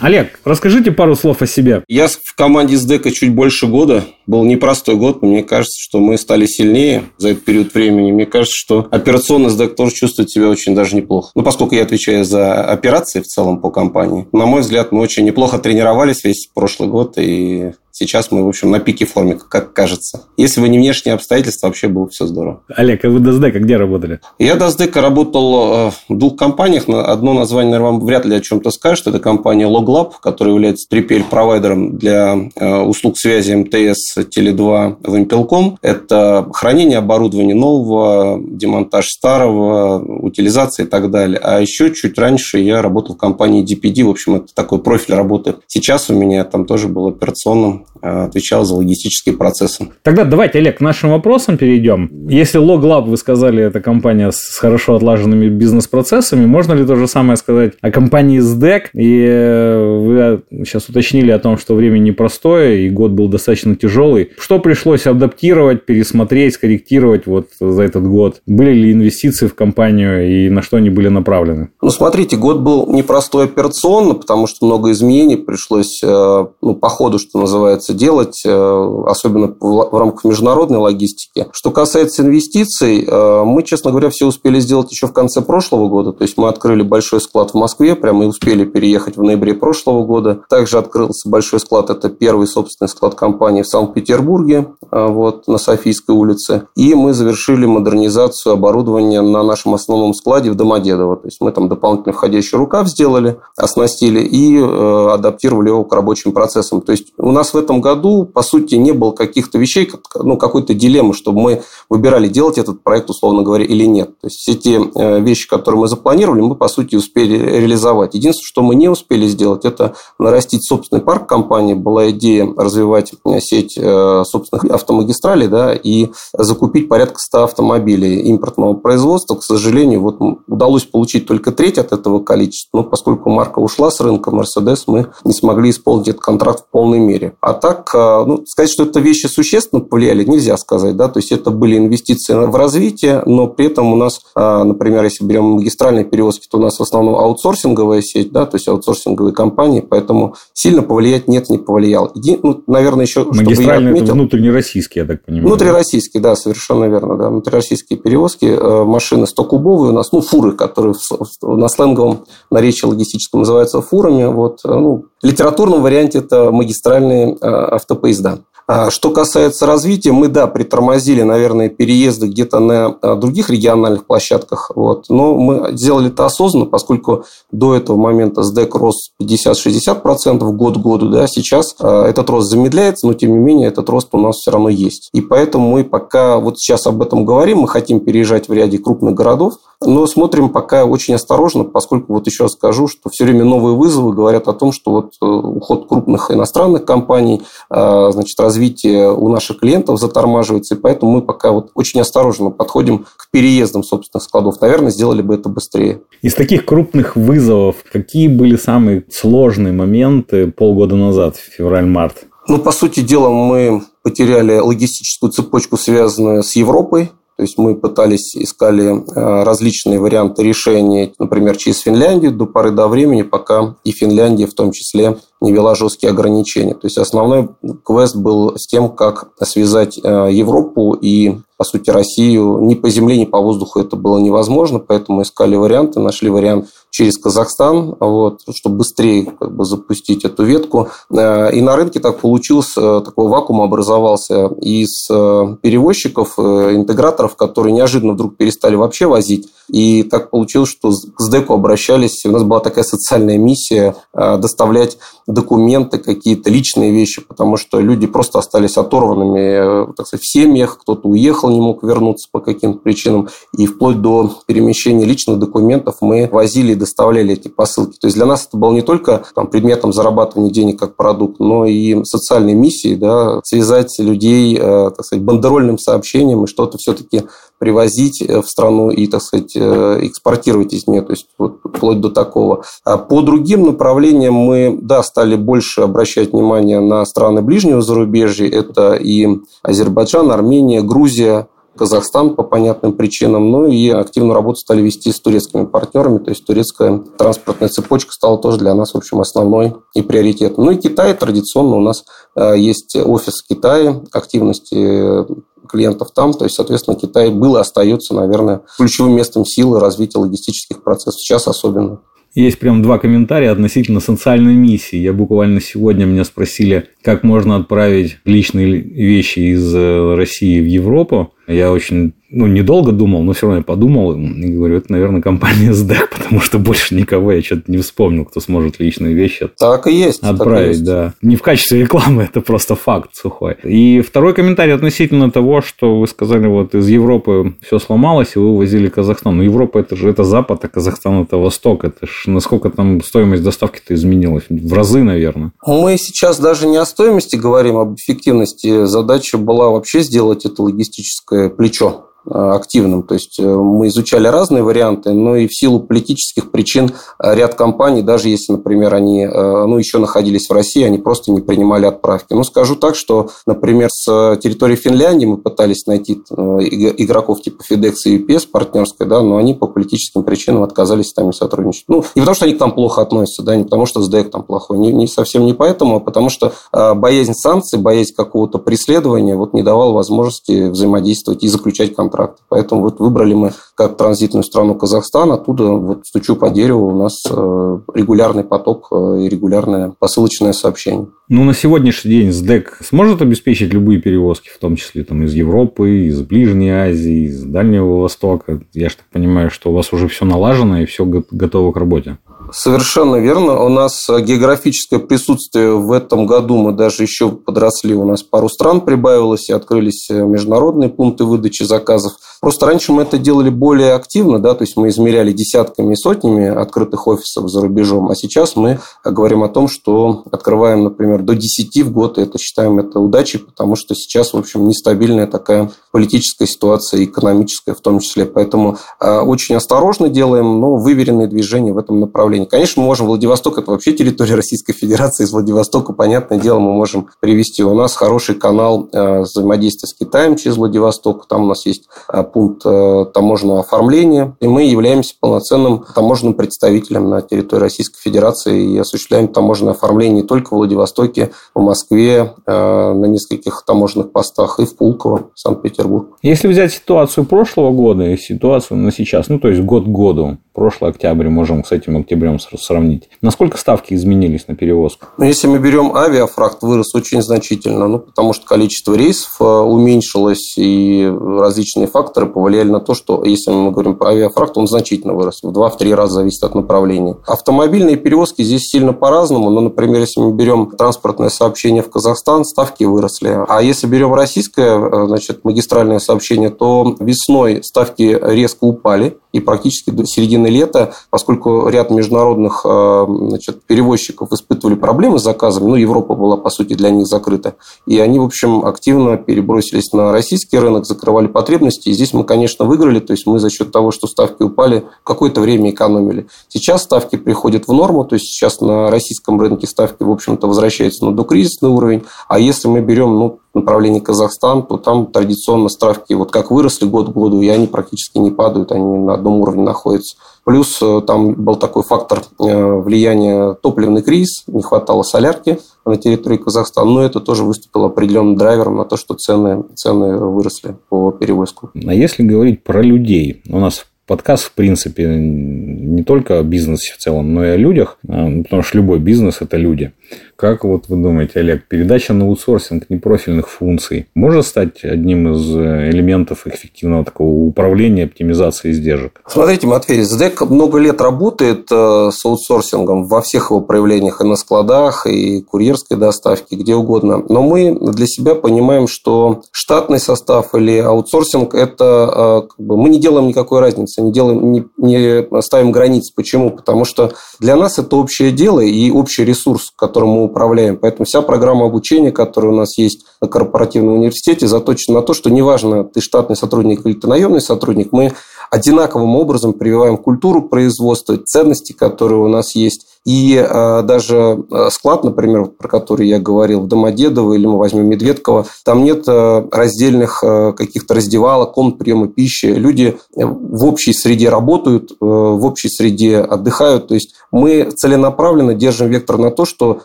[0.00, 1.82] Олег, расскажите пару слов о себе.
[1.88, 4.04] Я в команде СДЭКа чуть больше года.
[4.26, 8.12] Был непростой год, но мне кажется, что мы стали сильнее за этот период времени.
[8.12, 11.30] Мне кажется, что операционный СДЭК тоже чувствует себя очень даже неплохо.
[11.34, 15.24] Ну, поскольку я отвечаю за операции в целом по компании, на мой взгляд, мы очень
[15.24, 20.24] неплохо тренировались весь прошлый год, и Сейчас мы, в общем, на пике формы, как кажется.
[20.36, 22.60] Если бы не внешние обстоятельства, вообще было все здорово.
[22.68, 24.20] Олег, а вы до СДЭКа где работали?
[24.38, 26.90] Я до СДЭКа работал э, в двух компаниях.
[26.90, 29.06] Одно название, наверное, вам вряд ли о чем-то скажет.
[29.06, 35.78] Это компания LogLab, которая является 3PL-провайдером для э, услуг связи МТС Теле2 в Импелком.
[35.80, 41.40] Это хранение оборудования нового, демонтаж старого, утилизация и так далее.
[41.42, 44.04] А еще чуть раньше я работал в компании DPD.
[44.04, 45.54] В общем, это такой профиль работы.
[45.66, 49.88] Сейчас у меня там тоже был операционным отвечал за логистические процессы.
[50.02, 52.28] Тогда давайте, Олег, к нашим вопросам перейдем.
[52.28, 57.36] Если LogLab, вы сказали, это компания с хорошо отлаженными бизнес-процессами, можно ли то же самое
[57.36, 58.90] сказать о компании SDEC?
[58.94, 64.30] И э, вы сейчас уточнили о том, что время непростое, и год был достаточно тяжелый.
[64.38, 68.42] Что пришлось адаптировать, пересмотреть, скорректировать вот за этот год?
[68.46, 71.70] Были ли инвестиции в компанию и на что они были направлены?
[71.82, 77.18] Ну, смотрите, год был непростой операционно, потому что много изменений пришлось э, ну, по ходу,
[77.18, 81.46] что называется, называется, делать, э, особенно в рамках международной логистики.
[81.52, 86.12] Что касается инвестиций, э, мы, честно говоря, все успели сделать еще в конце прошлого года.
[86.12, 90.04] То есть мы открыли большой склад в Москве, прямо и успели переехать в ноябре прошлого
[90.04, 90.40] года.
[90.48, 96.14] Также открылся большой склад, это первый собственный склад компании в Санкт-Петербурге, э, вот, на Софийской
[96.14, 96.68] улице.
[96.76, 101.16] И мы завершили модернизацию оборудования на нашем основном складе в Домодедово.
[101.16, 106.80] То есть мы там дополнительно входящий рукав сделали, оснастили и адаптировали его к рабочим процессам.
[106.80, 110.74] То есть у нас в этом году, по сути, не было каких-то вещей, ну, какой-то
[110.74, 114.18] дилеммы, чтобы мы выбирали, делать этот проект, условно говоря, или нет.
[114.20, 118.14] То есть, все те э, вещи, которые мы запланировали, мы, по сути, успели реализовать.
[118.14, 121.74] Единственное, что мы не успели сделать, это нарастить собственный парк компании.
[121.74, 128.74] Была идея развивать э, сеть э, собственных автомагистралей да, и закупить порядка 100 автомобилей импортного
[128.74, 129.36] производства.
[129.36, 134.00] К сожалению, вот удалось получить только треть от этого количества, но поскольку марка ушла с
[134.00, 137.36] рынка Mercedes, мы не смогли исполнить этот контракт в полной мере.
[137.40, 140.96] А так, э, ну, сказать, что это вещи существенно повлияли, нельзя сказать.
[140.96, 141.08] Да?
[141.08, 145.24] То есть это были инвестиции в развитие, но при этом у нас, э, например, если
[145.24, 149.80] берем магистральные перевозки, то у нас в основном аутсорсинговая сеть, да, то есть аутсорсинговые компании,
[149.80, 152.10] поэтому сильно повлиять нет, не повлиял.
[152.14, 155.48] Иди, ну, наверное, еще, Магистральные отметил, это внутреннероссийские, я так понимаю.
[155.48, 157.16] Внутрироссийские, да, совершенно верно.
[157.16, 157.30] Да.
[157.30, 158.46] Внутрироссийские перевозки,
[158.84, 160.94] машины 100-кубовые у нас, ну, фуры, которые
[161.42, 164.24] на сленговом наречии логистическом называются фурами.
[164.24, 168.38] Вот, ну, в литературном варианте это магистральные автопоезда.
[168.68, 174.72] А что касается развития, мы, да, притормозили, наверное, переезды где-то на а, других региональных площадках,
[174.74, 180.80] вот, но мы сделали это осознанно, поскольку до этого момента СДЭК рос 50-60% год к
[180.80, 184.38] году, да, сейчас а, этот рост замедляется, но, тем не менее, этот рост у нас
[184.38, 185.10] все равно есть.
[185.12, 189.14] И поэтому мы пока вот сейчас об этом говорим, мы хотим переезжать в ряде крупных
[189.14, 194.12] городов, но смотрим пока очень осторожно, поскольку вот еще скажу, что все время новые вызовы
[194.12, 199.60] говорят о том, что вот э, уход крупных иностранных компаний, значит, развитие развитие у наших
[199.60, 204.60] клиентов затормаживается, и поэтому мы пока вот очень осторожно подходим к переездам собственных складов.
[204.60, 206.00] Наверное, сделали бы это быстрее.
[206.22, 212.26] Из таких крупных вызовов, какие были самые сложные моменты полгода назад, февраль-март?
[212.48, 217.10] Ну, по сути дела, мы потеряли логистическую цепочку, связанную с Европой.
[217.36, 222.88] То есть мы пытались, искали э, различные варианты решения, например, через Финляндию до поры до
[222.88, 226.74] времени, пока и Финляндия в том числе не вела жесткие ограничения.
[226.74, 227.50] То есть основной
[227.84, 233.18] квест был с тем, как связать э, Европу и, по сути, Россию ни по земле,
[233.18, 238.78] ни по воздуху это было невозможно, поэтому искали варианты, нашли вариант через Казахстан, вот, чтобы
[238.78, 240.88] быстрее как бы, запустить эту ветку.
[241.10, 248.14] Э, и на рынке так получилось, э, такой вакуум образовался из перевозчиков, интеграторов, которые неожиданно
[248.14, 249.48] вдруг перестали вообще возить.
[249.68, 255.98] И так получилось, что к СДЭКу обращались, у нас была такая социальная миссия доставлять документы,
[255.98, 261.08] какие-то личные вещи, потому что люди просто остались оторванными э, так сказать, в семьях, кто-то
[261.08, 266.72] уехал, не мог вернуться по каким-то причинам, и вплоть до перемещения личных документов мы возили
[266.72, 267.98] и доставляли эти посылки.
[267.98, 271.66] То есть для нас это было не только там, предметом зарабатывания денег как продукт, но
[271.66, 277.24] и социальной миссией, да, связать людей, э, так сказать, бандерольным сообщением и что-то все-таки
[277.58, 282.10] привозить э, в страну и, так сказать, экспортировать из нее, то есть вот, вплоть до
[282.10, 282.64] такого.
[282.84, 288.48] А по другим направлениям мы, да, стали больше обращать внимание на страны ближнего зарубежья.
[288.48, 289.28] Это и
[289.62, 295.66] Азербайджан, Армения, Грузия, Казахстан по понятным причинам, ну и активную работу стали вести с турецкими
[295.66, 300.64] партнерами, то есть турецкая транспортная цепочка стала тоже для нас, в общем, основной и приоритетной.
[300.64, 302.04] Ну и Китай традиционно у нас
[302.34, 305.26] э, есть офис в Китае, активности
[305.66, 306.32] клиентов там.
[306.32, 311.20] То есть, соответственно, Китай был и остается, наверное, ключевым местом силы развития логистических процессов.
[311.20, 312.00] Сейчас особенно.
[312.34, 314.98] Есть прям два комментария относительно социальной миссии.
[314.98, 321.32] Я буквально сегодня меня спросили, как можно отправить личные вещи из э, России в Европу.
[321.46, 325.70] Я очень ну, недолго думал, но все равно я подумал и говорю, это, наверное, компания
[325.70, 329.92] SDEC, потому что больше никого я что-то не вспомнил, кто сможет личные вещи так и
[329.92, 330.38] есть, отправить.
[330.38, 330.84] Так и есть.
[330.84, 331.14] Да.
[331.22, 333.56] Не в качестве рекламы, это просто факт сухой.
[333.62, 338.56] И второй комментарий относительно того, что вы сказали, вот из Европы все сломалось, и вы
[338.56, 339.36] возили Казахстан.
[339.36, 341.84] Но Европа это же это Запад, а Казахстан это Восток.
[341.84, 344.44] Это ж насколько там стоимость доставки-то изменилась?
[344.48, 345.52] В разы, наверное.
[345.64, 348.86] Мы сейчас даже не о стоимости говорим, об эффективности.
[348.86, 351.88] Задача была вообще сделать это логистическое плечо.
[351.88, 353.02] Э, активным.
[353.02, 356.90] То есть э, мы изучали разные варианты, но и в силу политических причин
[357.22, 361.40] э, ряд компаний, даже если, например, они ну, еще находились в России, они просто не
[361.40, 362.32] принимали отправки.
[362.32, 368.18] Ну, скажу так, что, например, с территории Финляндии мы пытались найти игроков типа FedEx и
[368.18, 371.84] UPS партнерской, да, но они по политическим причинам отказались с нами сотрудничать.
[371.88, 374.42] Ну, не потому, что они к нам плохо относятся, да, не потому, что СДЭК там
[374.42, 379.54] плохой, не, не совсем не поэтому, а потому что боязнь санкций, боязнь какого-то преследования вот
[379.54, 382.42] не давала возможности взаимодействовать и заключать контракт контракты.
[382.48, 387.22] Поэтому вот выбрали мы как транзитную страну Казахстан, оттуда вот стучу по дереву, у нас
[387.28, 391.08] э, регулярный поток э, и регулярное посылочное сообщение.
[391.28, 396.06] Ну, на сегодняшний день СДЭК сможет обеспечить любые перевозки, в том числе там, из Европы,
[396.06, 398.60] из Ближней Азии, из Дальнего Востока.
[398.72, 402.18] Я же так понимаю, что у вас уже все налажено и все готово к работе.
[402.52, 403.60] Совершенно верно.
[403.62, 407.94] У нас географическое присутствие в этом году мы даже еще подросли.
[407.94, 412.12] У нас пару стран прибавилось и открылись международные пункты выдачи заказов.
[412.46, 416.46] Просто раньше мы это делали более активно, да, то есть мы измеряли десятками и сотнями
[416.46, 421.82] открытых офисов за рубежом, а сейчас мы говорим о том, что открываем, например, до 10
[421.82, 426.46] в год, и это считаем это удачей, потому что сейчас, в общем, нестабильная такая политическая
[426.46, 428.26] ситуация, экономическая в том числе.
[428.26, 432.44] Поэтому э, очень осторожно делаем, но выверенные движения в этом направлении.
[432.44, 437.08] Конечно, мы можем Владивосток, это вообще территория Российской Федерации, из Владивостока, понятное дело, мы можем
[437.18, 437.64] привести.
[437.64, 442.22] У нас хороший канал э, взаимодействия с Китаем через Владивосток, там у нас есть э,
[442.36, 448.78] пункт э, таможенного оформления, и мы являемся полноценным таможенным представителем на территории Российской Федерации и
[448.78, 454.66] осуществляем таможенное оформление не только в Владивостоке, в Москве, э, на нескольких таможенных постах и
[454.66, 456.18] в Пулково, Санкт-Петербург.
[456.20, 460.36] Если взять ситуацию прошлого года и ситуацию на сейчас, ну, то есть год к году,
[460.52, 463.08] прошлый октябрь можем с этим октябрем сравнить.
[463.22, 465.06] Насколько ставки изменились на перевозку?
[465.16, 470.58] Ну, если мы берем авиафракт, вырос очень значительно, ну, потому что количество рейсов э, уменьшилось,
[470.58, 471.86] и различные
[472.16, 475.94] факторы повлияли на то, что, если мы говорим про авиафракт, он значительно вырос, в 2-3
[475.94, 477.16] раза зависит от направления.
[477.26, 482.84] Автомобильные перевозки здесь сильно по-разному, но, например, если мы берем транспортное сообщение в Казахстан, ставки
[482.84, 483.38] выросли.
[483.48, 489.90] А если берем российское, э, значит, магистральное сообщение, то весной ставки резко упали, и практически
[489.90, 496.14] до середины лета, поскольку ряд международных э, значит, перевозчиков испытывали проблемы с заказами, ну, Европа
[496.14, 497.54] была, по сути, для них закрыта,
[497.86, 502.64] и они, в общем, активно перебросились на российский рынок, закрывали потребности, и здесь мы, конечно,
[502.64, 506.26] выиграли, то есть мы за счет того, что ставки упали, какое-то время экономили.
[506.48, 511.04] Сейчас ставки приходят в норму, то есть сейчас на российском рынке ставки, в общем-то, возвращаются
[511.04, 516.30] на докризисный уровень, а если мы берем, ну, направлении Казахстан, то там традиционно ставки вот
[516.30, 520.16] как выросли год к году, и они практически не падают, они на одном уровне находятся.
[520.44, 526.36] Плюс э, там был такой фактор э, влияния топливный кризис, не хватало солярки на территории
[526.36, 531.70] Казахстана, но это тоже выступило определенным драйвером на то, что цены, цены выросли по перевозку.
[531.86, 536.98] А если говорить про людей, у нас подкаст, в принципе, не только о бизнесе в
[536.98, 539.92] целом, но и о людях, а, потому что любой бизнес– это люди.
[540.36, 545.90] Как вот вы думаете, Олег, передача на аутсорсинг непрофильных функций может стать одним из э,
[545.90, 549.22] элементов эффективного такого управления, оптимизации издержек?
[549.26, 554.36] Смотрите, Матвей, СДЭК много лет работает э, с аутсорсингом во всех его проявлениях, и на
[554.36, 557.24] складах, и курьерской доставке, где угодно.
[557.30, 562.90] Но мы для себя понимаем, что штатный состав или аутсорсинг– это э, как бы, мы
[562.90, 566.10] не делаем никакой разницы, не, делаем, не, не ставим границ.
[566.10, 566.50] Почему?
[566.50, 570.76] Потому что для нас это общее дело и общий ресурс, которым мы управляем.
[570.76, 575.30] Поэтому вся программа обучения, которая у нас есть на корпоративном университете, заточена на то, что
[575.30, 578.12] неважно, ты штатный сотрудник или ты наемный сотрудник, мы
[578.50, 582.95] одинаковым образом прививаем культуру производства, ценности, которые у нас есть.
[583.06, 587.86] И э, даже э, склад, например, про который я говорил, в Домодедово или мы возьмем
[587.86, 590.24] Медведково, там нет э, раздельных
[590.56, 592.46] каких-то раздевалок, комнат приема пищи.
[592.46, 596.88] Люди в общей среде работают, в общей среде отдыхают.
[596.88, 599.82] То есть мы целенаправленно держим вектор на то, что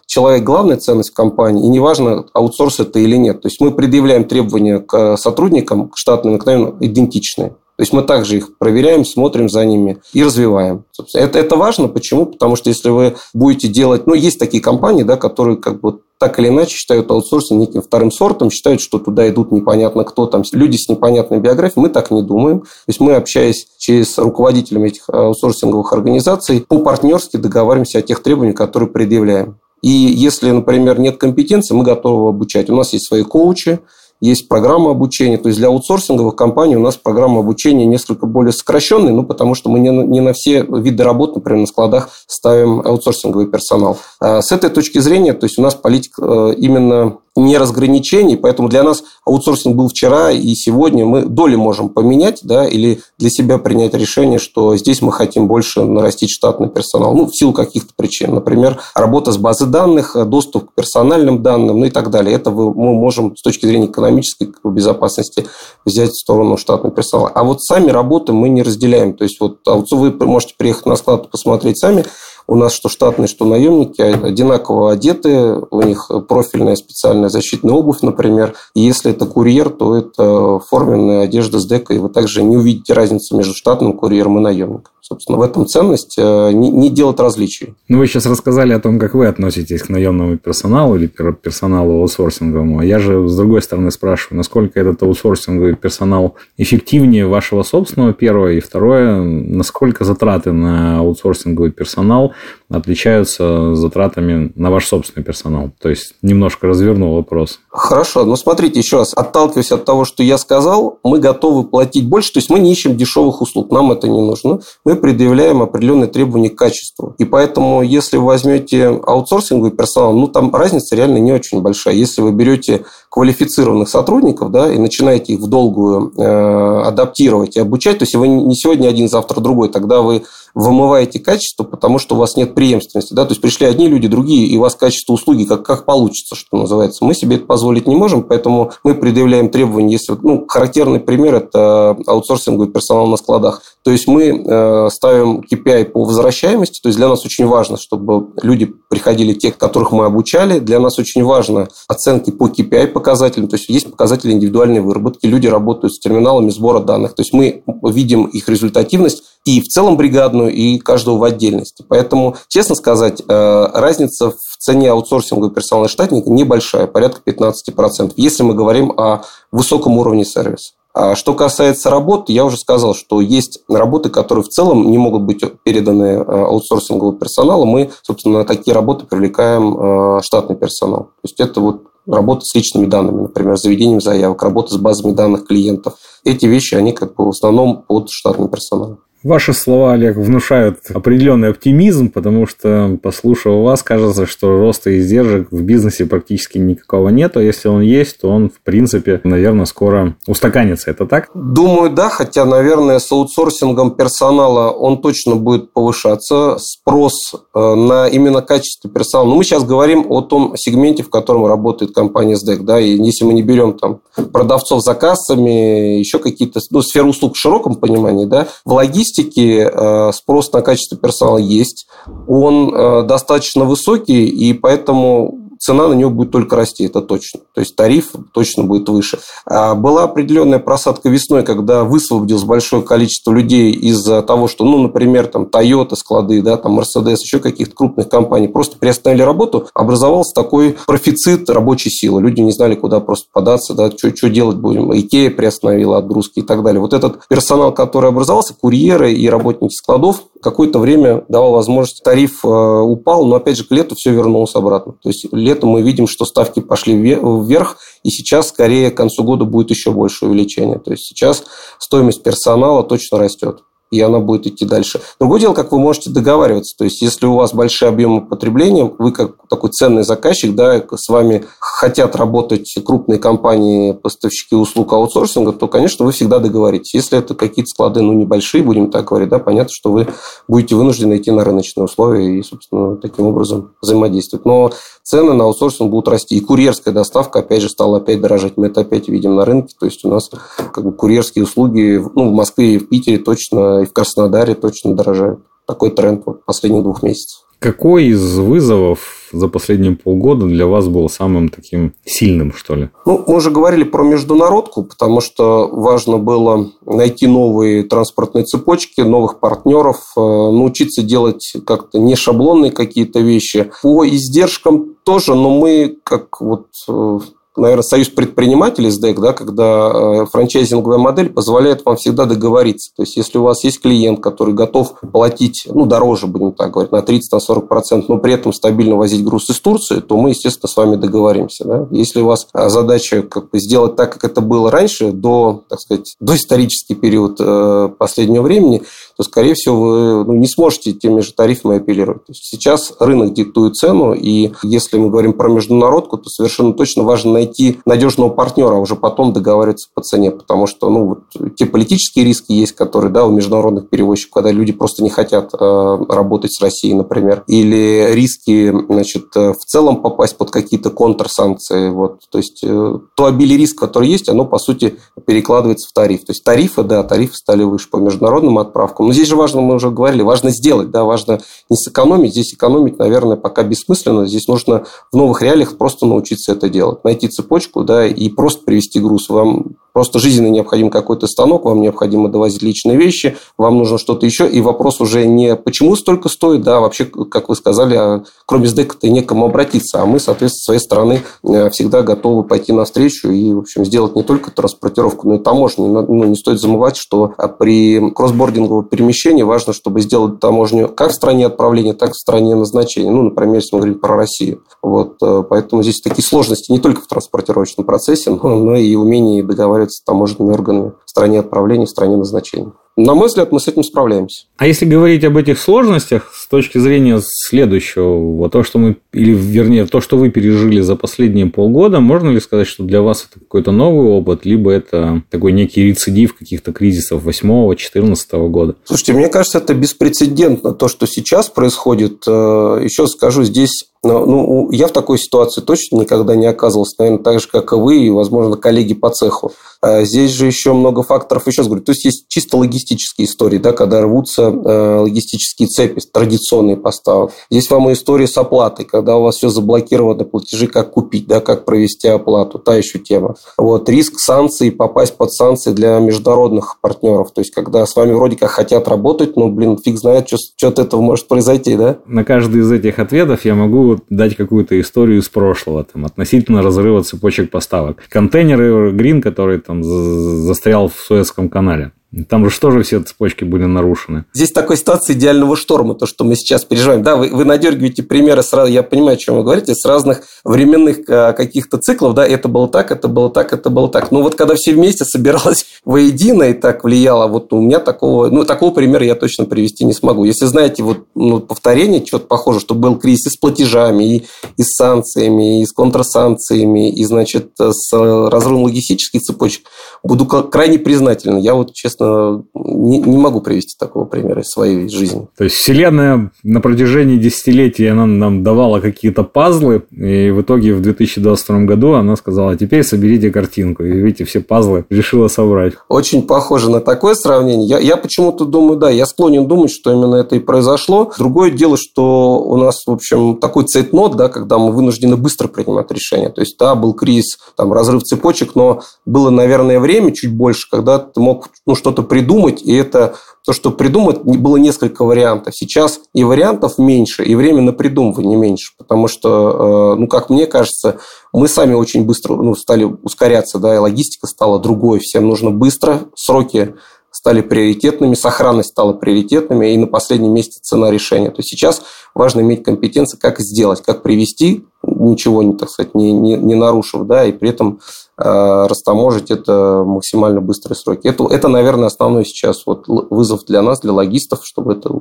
[0.08, 3.42] человек– главная ценность компании, и неважно, аутсорс это или нет.
[3.42, 7.56] То есть мы предъявляем требования к сотрудникам, к штатным, наверное, идентичные.
[7.82, 10.86] То есть мы также их проверяем, смотрим за ними и развиваем.
[11.16, 11.88] Это, это важно.
[11.88, 12.28] Почему?
[12.28, 14.06] Потому что если вы будете делать...
[14.06, 18.12] Ну, есть такие компании, да, которые как бы так или иначе считают аутсорсинг неким вторым
[18.12, 21.82] сортом, считают, что туда идут непонятно кто там, люди с непонятной биографией.
[21.82, 22.60] Мы так не думаем.
[22.60, 28.92] То есть мы, общаясь через руководителями этих аутсорсинговых организаций, по-партнерски договариваемся о тех требованиях, которые
[28.92, 29.58] предъявляем.
[29.82, 32.70] И если, например, нет компетенции, мы готовы обучать.
[32.70, 33.80] У нас есть свои коучи,
[34.22, 35.38] есть программа обучения.
[35.38, 39.70] То есть для аутсорсинговых компаний у нас программа обучения несколько более сокращенная, ну, потому что
[39.70, 43.98] мы не не на все виды работ, например, на складах ставим аутсорсинговый персонал.
[44.20, 48.68] А с этой точки зрения, то есть у нас политика э, именно не разграничений, поэтому
[48.68, 51.06] для нас аутсорсинг был вчера и сегодня.
[51.06, 55.84] Мы доли можем поменять, да, или для себя принять решение, что здесь мы хотим больше
[55.84, 58.36] нарастить штатный персонал, ну, в силу каких-то причин.
[58.36, 62.36] Например, работа с базой данных, доступ к персональным данным, ну и так далее.
[62.36, 65.48] Это мы можем с точки зрения экономической безопасности
[65.86, 67.32] взять в сторону штатного персонала.
[67.34, 69.14] А вот сами работы мы не разделяем.
[69.14, 69.60] То есть, вот
[69.92, 72.04] вы можете приехать на склад и посмотреть сами,
[72.52, 78.56] у нас что штатные, что наемники одинаково одеты, у них профильная специальная защитная обувь, например.
[78.76, 82.00] Если это курьер, то это форменная одежда с декой.
[82.00, 84.92] Вы также не увидите разницы между штатным курьером и наемником.
[85.12, 87.74] Собственно, в этом ценность э, не, не делать различий.
[87.90, 92.80] Ну, вы сейчас рассказали о том, как вы относитесь к наемному персоналу или персоналу аутсорсинговому.
[92.80, 98.54] А я же, с другой стороны, спрашиваю, насколько этот аутсорсинговый персонал эффективнее вашего собственного, первое,
[98.54, 102.34] и второе, насколько затраты на аутсорсинговый персонал
[102.70, 105.72] отличаются затратами на ваш собственный персонал?
[105.82, 107.60] То есть, немножко развернул вопрос.
[107.70, 112.34] Хорошо, ну смотрите еще раз, отталкиваясь от того, что я сказал, мы готовы платить больше,
[112.34, 114.60] то есть мы не ищем дешевых услуг, нам это не нужно.
[114.86, 117.16] Мы предъявляем определенные требования к качеству.
[117.18, 121.96] И поэтому, если вы возьмете аутсорсинговый персонал, ну там разница реально не очень большая.
[121.96, 128.00] Если вы берете квалифицированных сотрудников, да, и начинаете их в долгую э, адаптировать и обучать,
[128.00, 130.24] то есть вы не сегодня один, завтра другой, тогда вы
[130.54, 133.14] вымываете качество, потому что у вас нет преемственности.
[133.14, 133.26] Да?
[133.26, 136.58] То есть пришли одни люди, другие, и у вас качество услуги как, как получится, что
[136.58, 137.06] называется.
[137.06, 139.94] Мы себе это позволить не можем, поэтому мы предъявляем требования.
[139.94, 143.62] Если, ну, характерный пример– это аутсорсинговый персонал на складах.
[143.84, 148.28] То есть мы э, ставим KPI по возвращаемости, то есть для нас очень важно, чтобы
[148.44, 150.60] люди приходили те, которых мы обучали.
[150.60, 155.48] Для нас очень важно оценки по KPI показателям, то есть есть показатели индивидуальной выработки, люди
[155.48, 160.54] работают с терминалами сбора данных, то есть мы видим их результативность и в целом бригадную,
[160.54, 161.84] и каждого в отдельности.
[161.88, 168.54] Поэтому, честно сказать, э, разница в цене аутсорсингового персонала штатника небольшая, порядка 15%, если мы
[168.54, 170.74] говорим о высоком уровне сервиса.
[170.94, 175.24] А что касается работ, я уже сказал, что есть работы, которые в целом не могут
[175.24, 177.66] быть переданы э, аутсорсинговому персоналу.
[177.66, 181.04] Мы, собственно, на такие работы привлекаем э, штатный персонал.
[181.04, 185.48] То есть это вот работа с личными данными, например, заведением заявок, работа с базами данных
[185.48, 185.94] клиентов.
[186.26, 189.00] Эти вещи, они как бы в основном под штатным персоналом.
[189.24, 195.62] Ваши слова, Олег, внушают определенный оптимизм, потому что, послушав вас, кажется, что роста издержек в
[195.62, 200.90] бизнесе практически никакого нет, а если он есть, то он, в принципе, наверное, скоро устаканится.
[200.90, 201.30] Это так?
[201.36, 206.58] Думаю, да, хотя, наверное, с аутсорсингом персонала он точно будет повышаться.
[206.58, 207.14] Спрос
[207.54, 209.30] э, на именно качество персонала.
[209.30, 212.64] Но мы сейчас говорим о том сегменте, в котором работает компания SDEC.
[212.64, 214.02] Да, и если мы не берем там
[214.34, 219.70] продавцов за кассами, еще какие-то ну, сферы услуг в широком понимании, да, в логистике логистике
[219.72, 221.88] э, спрос на качество персонала есть.
[222.28, 227.42] Он э, достаточно высокий, и поэтому цена на него будет только расти, это точно.
[227.54, 229.20] То есть тариф точно будет выше.
[229.46, 235.28] А была определенная просадка весной, когда высвободилось большое количество людей из-за того, что, ну, например,
[235.28, 240.78] там Toyota склады, да, там Mercedes, еще каких-то крупных компаний просто приостановили работу, образовался такой
[240.88, 242.22] профицит рабочей силы.
[242.22, 244.92] Люди не знали, куда просто податься, да, что, что делать будем.
[244.98, 246.82] Икея приостановила отгрузки и так далее.
[246.82, 252.48] Вот этот персонал, который образовался, курьеры и работники складов, какое-то время давал возможность, тариф э,
[252.48, 254.94] упал, но опять же к лету все вернулось обратно.
[255.02, 259.46] То есть летом мы видим, что ставки пошли вверх, и сейчас скорее к концу года
[259.46, 260.80] будет еще больше увеличение.
[260.80, 261.44] То есть сейчас
[261.80, 263.62] стоимость персонала точно растет
[263.92, 265.02] и она будет идти дальше.
[265.20, 266.76] Другое дело, как вы можете договариваться.
[266.78, 271.10] То есть, если у вас большие объемы потребления, вы как такой ценный заказчик, да, с
[271.10, 276.94] вами хотят работать крупные компании, поставщики услуг аутсорсинга, то, конечно, вы всегда договоритесь.
[276.94, 280.08] Если это какие-то склады, ну, небольшие, будем так говорить, да, понятно, что вы
[280.48, 284.46] будете вынуждены идти на рыночные условия и, собственно, таким образом взаимодействовать.
[284.46, 284.72] Но
[285.04, 286.38] цены на аутсорсинг будут расти.
[286.38, 288.58] И курьерская доставка, опять же, стала опять дорожать.
[288.58, 289.76] Мы это опять видим на рынке.
[289.80, 293.82] То есть, у нас как бы курьерские услуги ну, в Москве и в Питере точно
[293.82, 295.42] и в Краснодаре точно дорожают.
[295.68, 297.41] Такой тренд вот последних двух месяцев.
[297.62, 302.90] Какой из вызовов за последние полгода для вас был самым таким сильным, что ли?
[303.06, 309.40] Ну, мы уже говорили про международку, потому что важно было найти новые транспортные цепочки, новых
[309.40, 313.70] партнеров, э, научиться делать как-то не шаблонные какие-то вещи.
[313.84, 317.20] По издержкам тоже, но мы как вот э,
[317.58, 322.92] наверное, союз предпринимателей СДЭК, да, когда э, франчайзинговая модель позволяет вам всегда договориться.
[322.96, 326.92] То есть, если у вас есть клиент, который готов платить, ну, дороже, будем так говорить,
[326.92, 330.96] на 30-40%, но при этом стабильно возить груз из Турции, то мы, естественно, с вами
[330.96, 331.66] договоримся.
[331.66, 331.88] Да?
[331.92, 335.80] Если у вас э, задача как бы сделать так, как это было раньше, до, так
[335.82, 338.84] сказать, до исторический период э, последнего времени,
[339.18, 342.26] то, скорее всего, вы ну, не сможете теми же тарифами апеллировать.
[342.26, 347.04] То есть, сейчас рынок диктует цену, и если мы говорим про международку, то совершенно точно
[347.04, 351.66] важно найти надежного партнера, а уже потом договариваться по цене, потому что ну, вот, те
[351.66, 356.54] политические риски есть, которые да, у международных перевозчиков, когда люди просто не хотят э, работать
[356.54, 361.90] с Россией, например, или риски значит, э, в целом попасть под какие-то контрсанкции.
[361.90, 362.22] Вот.
[362.30, 366.26] То есть э, то обилие рисков, которое есть, оно по сути перекладывается в тариф.
[366.26, 369.08] То есть тарифы, да, тарифы стали выше по международным отправкам.
[369.08, 372.32] Но здесь же важно, мы уже говорили, важно сделать, да, важно не сэкономить.
[372.32, 374.28] Здесь экономить, наверное, пока бессмысленно.
[374.28, 377.04] Здесь нужно в новых реалиях просто научиться это делать.
[377.04, 379.30] Найти цепочку, да, и просто привести груз.
[379.30, 384.50] Вам просто жизненно необходим какой-то станок, вам необходимо довозить личные вещи, вам нужно что-то еще,
[384.50, 389.10] и вопрос уже не почему столько стоит, да, вообще, как вы сказали, а кроме СДЭК-то
[389.10, 393.60] некому обратиться, а мы, соответственно, с своей стороны э, всегда готовы пойти навстречу и, в
[393.60, 395.86] общем, сделать не только транспортировку, но и таможню.
[395.88, 401.16] Ну, не стоит забывать, что а, при кроссбординговом перемещении важно, чтобы сделать таможню как в
[401.16, 403.12] стране отправления, так и в стране назначения.
[403.12, 404.64] Ну, например, если мы говорим про Россию.
[404.82, 409.81] Вот, э, поэтому здесь такие сложности не только в транспортировочном процессе, но и умение договариваться
[409.90, 412.74] с таможенными органами в стране отправления, в стране назначения.
[412.98, 414.46] На мой взгляд, мы с этим справляемся.
[414.58, 419.86] А если говорить об этих сложностях с точки зрения следующего, то, что мы, или вернее,
[419.86, 423.72] то, что вы пережили за последние полгода, можно ли сказать, что для вас это какой-то
[423.72, 428.76] новый опыт, либо это такой некий рецидив каких-то кризисов 8-14 года?
[428.84, 432.24] Слушайте, мне кажется, это беспрецедентно то, что сейчас происходит.
[432.28, 437.24] Э, Еще скажу, здесь но, ну, я в такой ситуации точно никогда не оказывался, наверное,
[437.24, 439.52] так же, как и вы, и, возможно, коллеги по цеху.
[439.80, 443.58] А здесь же еще много факторов, еще раз говорю, то есть есть чисто логистические истории,
[443.58, 447.32] да, когда рвутся э, логистические цепи, традиционные поставок.
[447.50, 451.40] Здесь вам и история с оплатой, когда у вас все заблокировано, платежи, как купить, да,
[451.40, 453.36] как провести оплату, та еще тема.
[453.58, 458.36] Вот, риск санкций, попасть под санкции для международных партнеров, то есть когда с вами вроде
[458.36, 461.98] как хотят работать, но, блин, фиг знает, что, что от этого может произойти, да?
[462.06, 467.04] На каждый из этих ответов я могу дать какую-то историю из прошлого, там, относительно разрыва
[467.04, 468.04] цепочек поставок.
[468.10, 471.92] Контейнеры Green, который там застрял в Суэцком канале.
[472.28, 474.26] Там же тоже все цепочки были нарушены.
[474.34, 477.04] Здесь такой ситуация идеального шторма, то, что мы сейчас переживаем.
[477.04, 480.98] Да, вы, вы надергиваете примеры, сразу, я понимаю, о чем вы говорите, с разных временных
[481.08, 484.12] а, каких-то циклов, да, это было так, это было так, это было так.
[484.12, 488.44] Но вот когда все вместе собиралось воедино и так влияло, вот у меня такого, ну,
[488.44, 490.26] такого примера я точно привести не смогу.
[490.26, 494.26] Если знаете, вот ну, повторение, что-то похоже, что был кризис и с платежами, и,
[494.58, 499.66] и с санкциями, и с контрсанкциями, и, значит, с разрывом логистических цепочек,
[500.04, 501.38] буду крайне признателен.
[501.38, 505.28] Я вот, честно, не, не могу привести такого примера из своей жизни.
[505.38, 510.82] То есть Вселенная на протяжении десятилетий она нам давала какие-то пазлы, и в итоге в
[510.82, 513.84] 2022 году она сказала, теперь соберите картинку.
[513.84, 515.74] И видите, все пазлы решила собрать.
[515.88, 517.68] Очень похоже на такое сравнение.
[517.68, 521.12] Я, я почему-то думаю, да, я склонен думать, что именно это и произошло.
[521.18, 525.92] Другое дело, что у нас, в общем, такой цейтнот, да, когда мы вынуждены быстро принимать
[525.92, 526.30] решения.
[526.30, 530.98] То есть, да, был кризис, там, разрыв цепочек, но было, наверное, время чуть больше, когда
[530.98, 533.16] ты мог ну, что что-то придумать, и это
[533.46, 535.56] то, что придумать, было несколько вариантов.
[535.56, 540.48] Сейчас и вариантов меньше, и время на придумывание меньше, потому что, э, ну, как мне
[540.48, 541.00] кажется,
[541.34, 546.04] мы сами очень быстро ну, стали ускоряться, да, и логистика стала другой, всем нужно быстро,
[546.16, 546.76] сроки
[547.12, 551.30] стали приоритетными, сохранность стала приоритетными, и на последнем месте цена решения.
[551.30, 551.82] То есть сейчас
[552.16, 557.06] важно иметь компетенции, как сделать, как привести, ничего, не, так сказать, не, не, не нарушив,
[557.06, 557.82] да, и при этом
[558.24, 561.08] растаможить это максимально быстрые сроки.
[561.08, 564.92] Это, это, наверное, основной сейчас вот вызов для нас, для логистов, чтобы это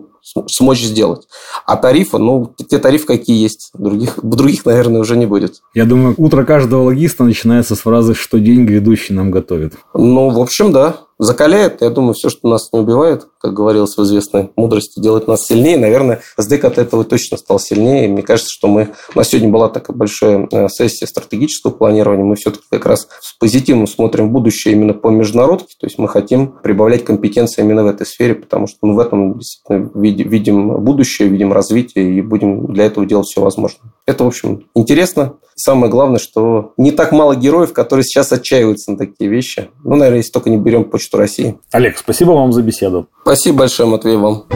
[0.47, 1.27] смочь сделать.
[1.67, 5.61] А тарифы, ну, те тарифы, какие есть, других, других, наверное, уже не будет.
[5.75, 9.75] Я думаю, утро каждого логиста начинается с фразы, что день грядущий нам готовит.
[9.95, 11.83] Ну, в общем, да закаляет.
[11.83, 15.77] Я думаю, все, что нас не убивает, как говорилось в известной мудрости, делает нас сильнее.
[15.77, 18.09] Наверное, СДЭК от этого точно стал сильнее.
[18.09, 18.89] Мне кажется, что мы...
[19.15, 22.25] У нас сегодня была такая большая э, сессия стратегического планирования.
[22.25, 25.75] Мы все-таки как раз с позитивом смотрим будущее именно по международке.
[25.79, 29.39] То есть мы хотим прибавлять компетенции именно в этой сфере, потому что мы в этом
[29.39, 33.93] действительно видим будущее, видим развитие и будем для этого делать все возможное.
[34.11, 35.35] Это, в общем, интересно.
[35.55, 39.69] Самое главное, что не так мало героев, которые сейчас отчаиваются на такие вещи.
[39.85, 41.61] Ну, наверное, если только не берем Почту России.
[41.71, 43.07] Олег, спасибо вам за беседу.
[43.23, 44.47] Спасибо большое, Матвей, вам.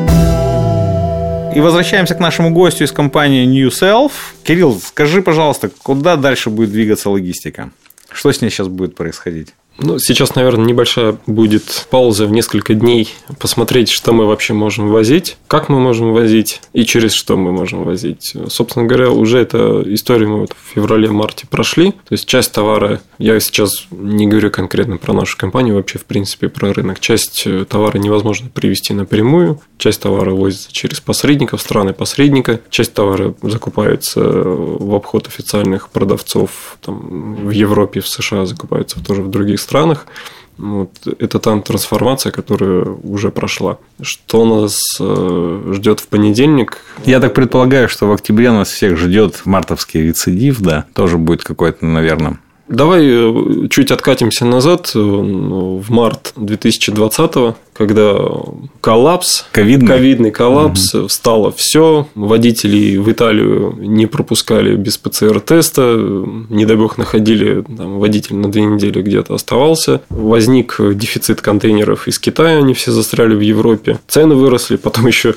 [1.55, 4.11] И возвращаемся к нашему гостю из компании New Self.
[4.43, 7.71] Кирилл, скажи, пожалуйста, куда дальше будет двигаться логистика?
[8.11, 9.55] Что с ней сейчас будет происходить?
[9.79, 15.37] Ну, сейчас, наверное, небольшая будет пауза в несколько дней, посмотреть, что мы вообще можем возить,
[15.49, 18.35] как мы можем возить и через что мы можем возить.
[18.49, 21.91] Собственно говоря, уже эта история мы вот в феврале-марте прошли.
[21.91, 26.49] То есть, часть товара, я сейчас не говорю конкретно про нашу компанию, вообще, в принципе,
[26.49, 27.01] про рынок.
[27.01, 33.35] Часть э, товара невозможно привезти напрямую, часть товара возится через посредников, страны посредника, часть товара
[33.43, 40.07] закупается в обход официальных продавцов там, в Европе, в США закупается тоже в других странах.
[40.57, 43.79] Вот, это там трансформация, которая уже прошла.
[44.01, 46.79] Что нас э, ждет в понедельник?
[47.05, 51.85] Я так предполагаю, что в октябре нас всех ждет мартовский рецидив, да, тоже будет какой-то,
[51.85, 52.39] наверное.
[52.69, 54.93] Давай э, чуть откатимся назад.
[54.95, 58.17] Э, в март 2020 когда
[58.81, 61.09] коллапс, ковидный, ковидный коллапс, угу.
[61.09, 68.37] встало все, водителей в Италию не пропускали без ПЦР-теста, не дай бог находили, там, водитель
[68.37, 73.99] на две недели где-то оставался, возник дефицит контейнеров из Китая, они все застряли в Европе,
[74.07, 75.35] цены выросли, потом еще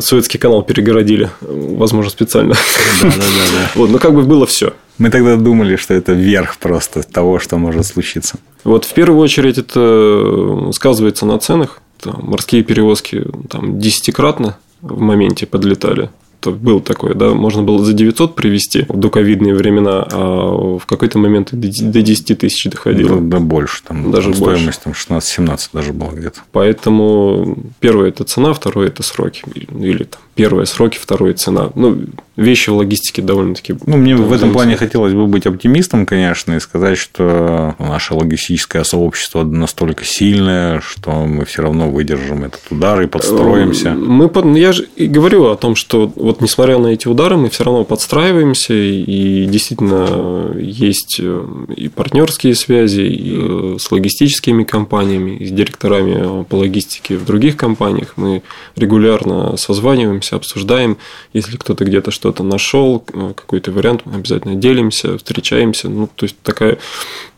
[0.00, 2.54] Суэцкий канал перегородили, возможно, специально.
[3.02, 3.70] Да, да, да.
[3.74, 4.72] Вот, но как бы было все.
[4.98, 8.38] Мы тогда думали, что это верх просто того, что может случиться.
[8.64, 11.71] Вот в первую очередь это сказывается на ценах.
[12.02, 16.10] Там, морские перевозки там десятикратно в моменте подлетали
[16.50, 21.50] был такой, да, можно было за 900 привезти в доковидные времена, а в какой-то момент
[21.52, 23.20] до 10 тысяч доходило.
[23.20, 26.40] Да, да больше, там даже стоимость там 16-17 даже была где-то.
[26.52, 29.44] Поэтому первое– это цена, второе– это сроки.
[29.54, 31.70] Или там, первое– сроки, второе– цена.
[31.74, 31.98] Ну,
[32.36, 33.76] вещи в логистике довольно-таки...
[33.86, 38.84] Ну, мне в этом плане хотелось бы быть оптимистом, конечно, и сказать, что наше логистическое
[38.84, 43.90] сообщество настолько сильное, что мы все равно выдержим этот удар и подстроимся.
[43.90, 47.64] Мы, я же и говорю о том, что вот несмотря на эти удары, мы все
[47.64, 55.46] равно подстраиваемся, и действительно есть э, и партнерские связи и э, с логистическими компаниями, и
[55.46, 58.14] с директорами по логистике в других компаниях.
[58.16, 58.42] Мы
[58.76, 60.96] регулярно созваниваемся, обсуждаем,
[61.34, 65.90] если кто-то где-то что-то нашел, э, какой-то вариант, мы обязательно делимся, встречаемся.
[65.90, 66.78] Ну, то есть такая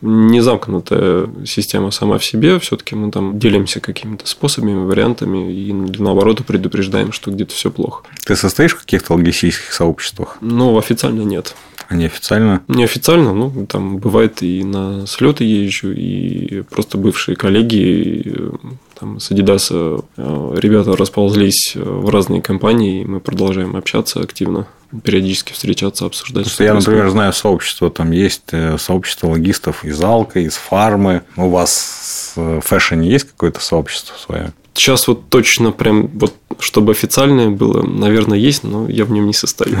[0.01, 2.59] незамкнутая система сама в себе.
[2.59, 8.03] Все-таки мы там делимся какими-то способами, вариантами и наоборот предупреждаем, что где-то все плохо.
[8.25, 10.37] Ты состоишь каких-то логистических сообществах?
[10.41, 11.55] Ну, официально нет.
[11.87, 12.63] А неофициально?
[12.67, 18.51] Неофициально, ну, там бывает и на слеты езжу, и просто бывшие коллеги
[18.99, 24.67] там, с Adidas э, ребята расползлись в разные компании, и мы продолжаем общаться активно,
[25.03, 26.47] периодически встречаться, обсуждать.
[26.47, 31.21] Что я, например, знаю сообщество, там есть э, сообщество логистов из Алка, из Фармы.
[31.35, 34.53] У вас в фэшне есть какое-то сообщество свое?
[34.75, 39.33] Сейчас вот точно прям вот чтобы официальное было, наверное, есть, но я в нем не
[39.33, 39.77] состою.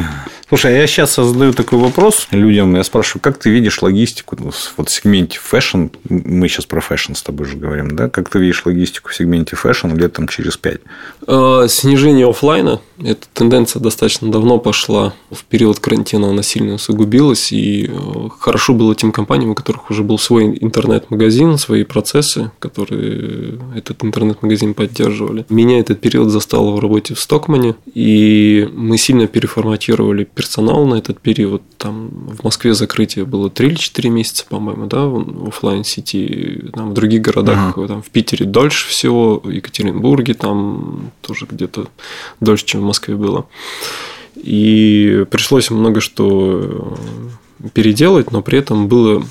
[0.47, 2.75] Слушай, а я сейчас задаю такой вопрос людям.
[2.75, 4.37] Я спрашиваю, как ты видишь логистику
[4.77, 5.87] вот в сегменте фэшн?
[6.09, 8.09] Мы сейчас про фэшн с тобой же говорим, да?
[8.09, 10.81] Как ты видишь логистику в сегменте фэшн лет там через пять?
[11.27, 12.79] А, снижение офлайна.
[13.03, 15.13] Эта тенденция достаточно давно пошла.
[15.31, 17.51] В период карантина она сильно усугубилась.
[17.51, 23.59] И э, хорошо было тем компаниям, у которых уже был свой интернет-магазин, свои процессы, которые
[23.75, 25.45] этот интернет-магазин поддерживали.
[25.49, 31.19] Меня этот период застал в работе в Стокмане, и мы сильно переформатировали персонал на этот
[31.19, 31.61] период.
[31.77, 36.91] Там в Москве закрытие было 3 или 4 месяца, по-моему, да, в офлайн сети Там
[36.91, 37.87] в других городах, uh-huh.
[37.87, 41.87] там в Питере дольше всего, в Екатеринбурге там тоже где-то
[42.39, 43.47] дольше, чем в Москве было.
[44.35, 46.97] И пришлось много что
[47.73, 49.23] переделать, но при этом было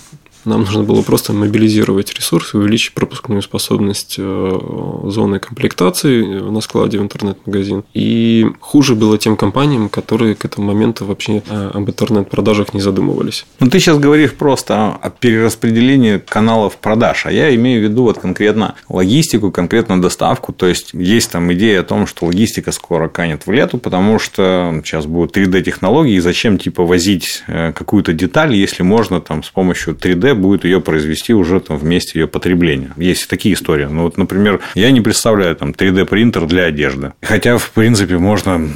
[0.45, 4.59] нам нужно было просто мобилизировать ресурсы, увеличить пропускную способность э,
[5.05, 7.85] зоны комплектации на складе в интернет-магазин.
[7.95, 13.47] И хуже было тем компаниям, которые к этому моменту вообще э, об интернет-продажах не задумывались.
[13.61, 18.19] Ну, ты сейчас говоришь просто о перераспределении каналов продаж, а я имею в виду вот
[18.19, 20.53] конкретно логистику, конкретно доставку.
[20.53, 24.81] То есть, есть там идея о том, что логистика скоро канет в лету, потому что
[24.85, 29.95] сейчас будут 3D-технологии, и зачем типа возить э, какую-то деталь, если можно там с помощью
[29.95, 32.93] 3D будет ее произвести уже там в месте ее потребления.
[32.97, 33.85] Есть такие истории.
[33.85, 37.13] Ну, вот, например, я не представляю там 3D принтер для одежды.
[37.23, 38.69] Хотя, в принципе, можно,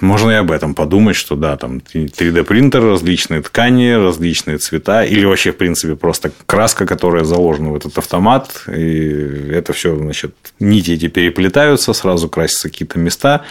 [0.00, 5.24] можно и об этом подумать, что да, там 3D принтер, различные ткани, различные цвета, или
[5.24, 10.92] вообще, в принципе, просто краска, которая заложена в этот автомат, и это все, значит, нити
[10.92, 13.44] эти переплетаются, сразу красятся какие-то места,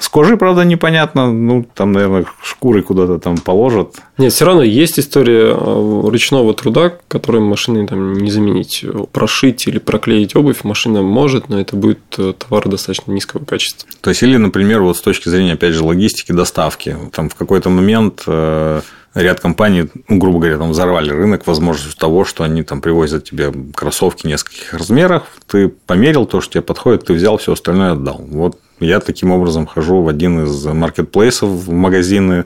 [0.00, 1.30] с кожей, правда, непонятно.
[1.30, 3.96] Ну, там, наверное, шкуры куда-то там положат.
[4.16, 8.82] Нет, все равно есть история э, ручного труда, который машиной там не заменить.
[9.12, 13.90] Прошить или проклеить обувь машина может, но это будет э, товар достаточно низкого качества.
[14.00, 16.96] То есть, или, например, вот с точки зрения, опять же, логистики, доставки.
[17.12, 18.80] Там в какой-то момент э,
[19.14, 23.52] ряд компаний, ну, грубо говоря, там взорвали рынок возможностью того, что они там привозят тебе
[23.74, 28.24] кроссовки нескольких размерах, ты померил то, что тебе подходит, ты взял, все остальное отдал.
[28.26, 32.44] Вот я таким образом хожу в один из маркетплейсов, в магазины,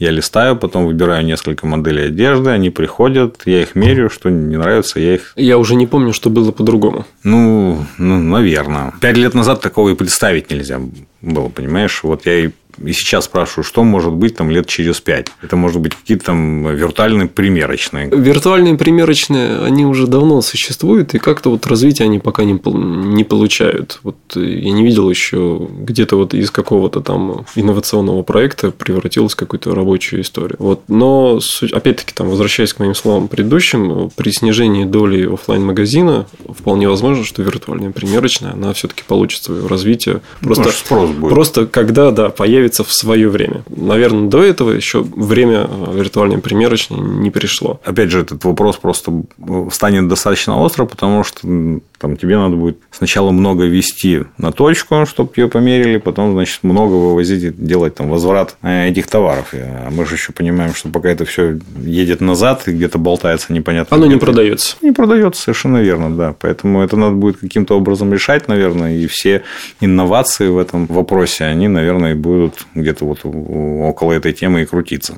[0.00, 4.98] я листаю, потом выбираю несколько моделей одежды, они приходят, я их меряю, что не нравится,
[4.98, 5.34] я их...
[5.36, 7.04] Я уже не помню, что было по-другому.
[7.22, 8.94] Ну, ну, наверное.
[9.00, 10.80] Пять лет назад такого и представить нельзя
[11.20, 12.02] было, понимаешь?
[12.02, 12.50] Вот я и
[12.82, 15.28] и сейчас спрашиваю, что может быть там лет через пять?
[15.42, 18.08] Это может быть какие-то там виртуальные примерочные.
[18.10, 24.00] Виртуальные примерочные, они уже давно существуют, и как-то вот развития они пока не, не получают.
[24.02, 29.74] Вот я не видел еще где-то вот из какого-то там инновационного проекта превратилось в какую-то
[29.74, 30.56] рабочую историю.
[30.58, 30.82] Вот.
[30.88, 31.40] Но,
[31.72, 37.42] опять-таки, там, возвращаясь к моим словам предыдущим, при снижении доли офлайн магазина вполне возможно, что
[37.42, 40.20] виртуальная примерочная, она все-таки получит свое развитие.
[40.40, 41.30] Просто, Может, спрос будет.
[41.30, 43.62] просто когда да, появится в свое время.
[43.68, 47.80] Наверное, до этого еще время э, виртуальной примерочной не пришло.
[47.84, 49.22] Опять же, этот вопрос просто
[49.70, 55.32] станет достаточно остро, потому что там тебе надо будет сначала много вести на точку, чтобы
[55.36, 59.52] ее померили, потом, значит, много вывозить, делать там возврат э, этих товаров.
[59.52, 63.98] А мы же еще понимаем, что пока это все едет назад и где-то болтается непонятно.
[63.98, 64.76] Оно не продается.
[64.80, 66.34] Не продается, совершенно верно, да.
[66.40, 69.42] Поэтому это надо будет каким-то образом решать, наверное, и все
[69.80, 75.16] инновации в этом вопросе, они, наверное, будут где-то вот около этой темы и крутиться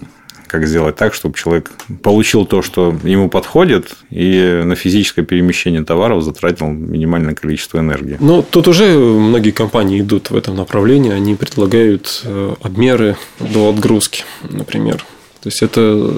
[0.52, 1.70] как сделать так, чтобы человек
[2.02, 8.18] получил то, что ему подходит, и на физическое перемещение товаров затратил минимальное количество энергии.
[8.20, 14.24] Ну, тут уже многие компании идут в этом направлении, они предлагают э, обмеры до отгрузки,
[14.50, 15.02] например.
[15.42, 16.10] То есть это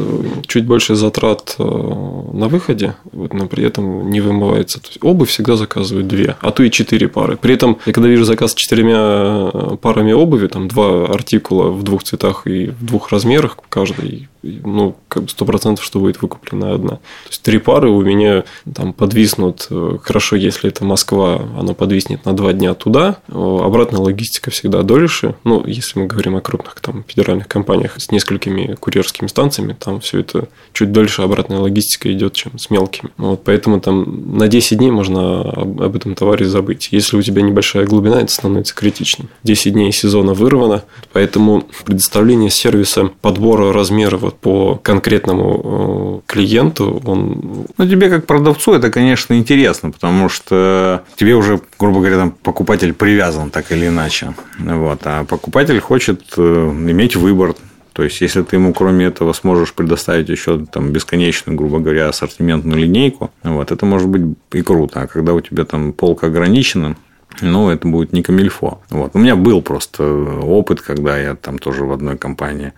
[0.46, 4.80] чуть больше затрат э, на выходе, вот, но при этом не вымывается.
[4.80, 7.38] То есть обувь всегда заказывают две, а то и четыре пары.
[7.38, 11.82] При этом я когда вижу заказ с четырьмя э, парами обуви, там два артикула в
[11.82, 16.96] двух цветах и в двух размерах каждый, ну, как сто процентов, что будет выкуплена одна.
[16.96, 19.66] То есть три пары у меня там подвиснут.
[19.70, 23.18] Э, хорошо, если это Москва, она подвиснет на два дня туда.
[23.28, 25.34] Обратная логистика всегда дольше.
[25.44, 30.20] Ну, если мы говорим о крупных там федеральных компаниях с несколькими курьерскими станциями, там все
[30.20, 33.10] это чуть дольше обратная логистика идет, чем с мелкими.
[33.16, 36.88] Вот поэтому там на 10 дней можно об, об этом товаре забыть.
[36.90, 39.28] Если у тебя небольшая глубина, это становится критичным.
[39.42, 47.66] 10 дней сезона вырвано, поэтому предоставление сервиса подбора размера вот по конкретному э, клиенту, он...
[47.76, 52.92] Ну, тебе как продавцу это, конечно, интересно, потому что тебе уже, грубо говоря, там покупатель
[52.92, 54.34] привязан так или иначе.
[54.58, 55.00] Вот.
[55.04, 57.54] А покупатель хочет э, иметь выбор
[57.94, 62.80] то есть, если ты ему кроме этого сможешь предоставить еще там бесконечную, грубо говоря, ассортиментную
[62.80, 65.02] линейку, вот, это может быть и круто.
[65.02, 66.96] А когда у тебя там полка ограничена,
[67.40, 68.80] ну, это будет не камильфо.
[68.90, 69.12] Вот.
[69.14, 72.72] У меня был просто опыт, когда я там тоже в одной компании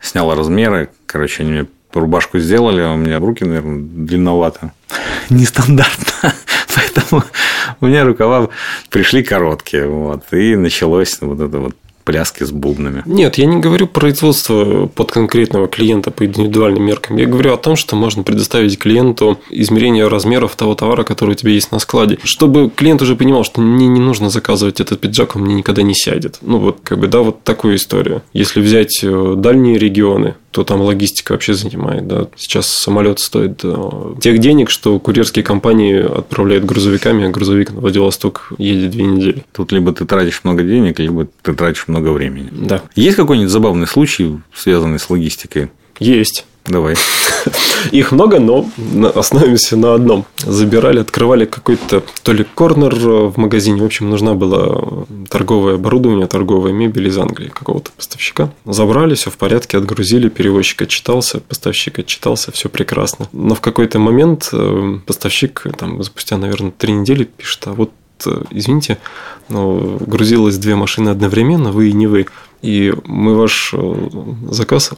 [0.00, 0.90] снял размеры.
[1.06, 4.72] Короче, они мне рубашку сделали, а у меня руки, наверное, длинновато.
[5.30, 6.32] Нестандартно.
[6.74, 7.22] Поэтому
[7.80, 8.48] у меня рукава
[8.90, 9.88] пришли короткие.
[9.88, 11.76] Вот, и началось вот это вот
[12.06, 13.02] пляски с бубнами.
[13.04, 17.16] Нет, я не говорю производство под конкретного клиента по индивидуальным меркам.
[17.16, 21.50] Я говорю о том, что можно предоставить клиенту измерение размеров того товара, который у тебя
[21.50, 22.18] есть на складе.
[22.22, 25.94] Чтобы клиент уже понимал, что мне не нужно заказывать этот пиджак, он мне никогда не
[25.94, 26.38] сядет.
[26.42, 28.22] Ну, вот, как бы, да, вот такую историю.
[28.32, 32.06] Если взять э, дальние регионы, то там логистика вообще занимает.
[32.06, 32.28] Да.
[32.34, 38.54] Сейчас самолет стоит да, тех денег, что курьерские компании отправляют грузовиками, а грузовик на Владивосток
[38.56, 39.44] едет две недели.
[39.52, 42.48] Тут либо ты тратишь много денег, либо ты тратишь много времени.
[42.52, 42.80] Да.
[42.94, 45.68] Есть какой-нибудь забавный случай, связанный с логистикой?
[45.98, 46.46] Есть.
[46.68, 46.96] Давай.
[47.92, 48.66] Их много, но
[49.14, 50.24] остановимся на одном.
[50.38, 53.80] Забирали, открывали какой-то то ли корнер в магазине.
[53.80, 58.50] В общем, нужна была торговое оборудование, торговая мебель из Англии какого-то поставщика.
[58.64, 63.28] Забрали, все в порядке, отгрузили, перевозчик отчитался, поставщик отчитался, все прекрасно.
[63.32, 67.92] Но в какой-то момент э, поставщик, там, спустя, наверное, три недели пишет, а вот
[68.24, 68.98] э, извините,
[69.48, 72.26] но грузилось две машины одновременно, вы и не вы.
[72.66, 73.94] И мы ваш э,
[74.50, 74.90] заказ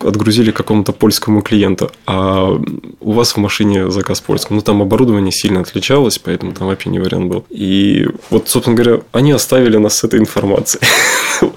[0.00, 2.60] отгрузили какому-то польскому клиенту, а
[3.00, 4.56] у вас в машине заказ польскому.
[4.56, 7.44] Ну, там оборудование сильно отличалось, поэтому там вообще не вариант был.
[7.48, 10.84] И вот, собственно говоря, они оставили нас с этой информацией.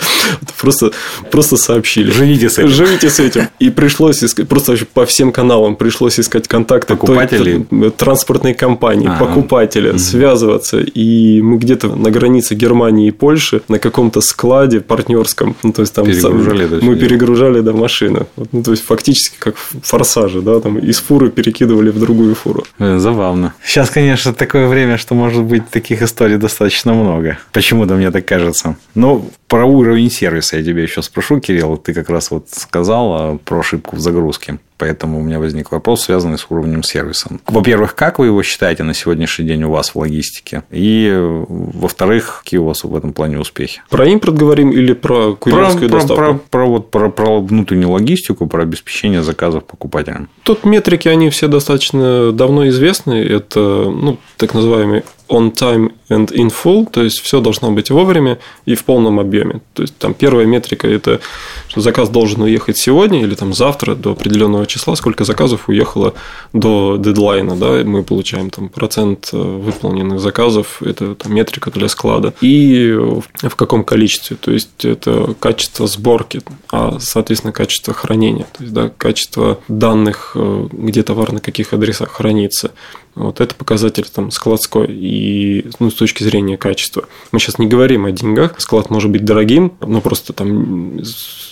[0.60, 0.92] Просто,
[1.32, 2.12] просто сообщили.
[2.12, 2.70] Живите с этим.
[2.70, 3.48] Живите с этим.
[3.60, 6.96] И пришлось искать, просто по всем каналам пришлось искать контакты.
[6.96, 7.66] Покупателей?
[7.92, 10.80] Транспортной компании, покупателя, связываться.
[10.80, 15.94] И мы где-то на границе Германии и Польши на каком-то складе партнерском, ну, то есть
[15.94, 18.26] там перегружали, сам, мы перегружали до машины.
[18.52, 22.64] Ну, то есть фактически как форсажи, да, там из фуры перекидывали в другую фуру.
[22.80, 23.54] Э, забавно.
[23.64, 27.38] Сейчас, конечно, такое время, что может быть таких историй достаточно много.
[27.52, 28.76] Почему-то мне так кажется.
[28.96, 31.78] Но про уровень сервиса я тебя еще спрошу, Кирилл.
[31.78, 34.60] Ты как раз вот сказал про ошибку в загрузке.
[34.80, 37.30] Поэтому у меня возник вопрос, связанный с уровнем сервиса.
[37.46, 40.64] Во-первых, как вы его считаете на сегодняшний день у вас в логистике?
[40.72, 41.14] И,
[41.48, 43.82] во-вторых, какие у вас в этом плане успехи?
[43.90, 46.24] Про импорт говорим или про курьерскую про, доставку?
[46.24, 50.30] Про, про, про, вот, про, про внутреннюю логистику, про обеспечение заказов покупателям.
[50.44, 53.16] Тут метрики, они все достаточно давно известны.
[53.16, 58.76] Это ну, так называемый on-time and in full, то есть все должно быть вовремя и
[58.76, 59.62] в полном объеме.
[59.74, 61.22] То есть там первая метрика это
[61.68, 66.14] что заказ должен уехать сегодня или там завтра до определенного числа, сколько заказов уехало
[66.52, 72.34] до дедлайна, да, мы получаем там процент э, выполненных заказов, это там, метрика для склада,
[72.42, 76.42] и в каком количестве, то есть это качество сборки,
[76.72, 82.12] а соответственно качество хранения, то есть да, качество данных, э, где товар на каких адресах
[82.14, 82.72] хранится,
[83.16, 84.88] вот это показатель там складской.
[84.90, 87.06] И ну, точки зрения качества.
[87.32, 88.60] Мы сейчас не говорим о деньгах.
[88.60, 91.00] Склад может быть дорогим, но просто там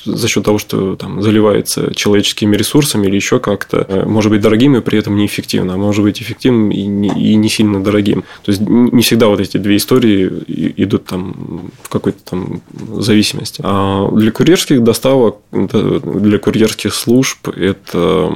[0.05, 4.75] за счет того, что там заливается человеческими ресурсами или еще как-то, э, может быть дорогим
[4.75, 8.23] и при этом неэффективно, а может быть эффективным и не, и не сильно дорогим.
[8.43, 10.31] То есть не всегда вот эти две истории
[10.77, 12.61] идут там в какой-то там
[12.99, 13.61] зависимости.
[13.63, 18.31] А для курьерских доставок, для курьерских служб это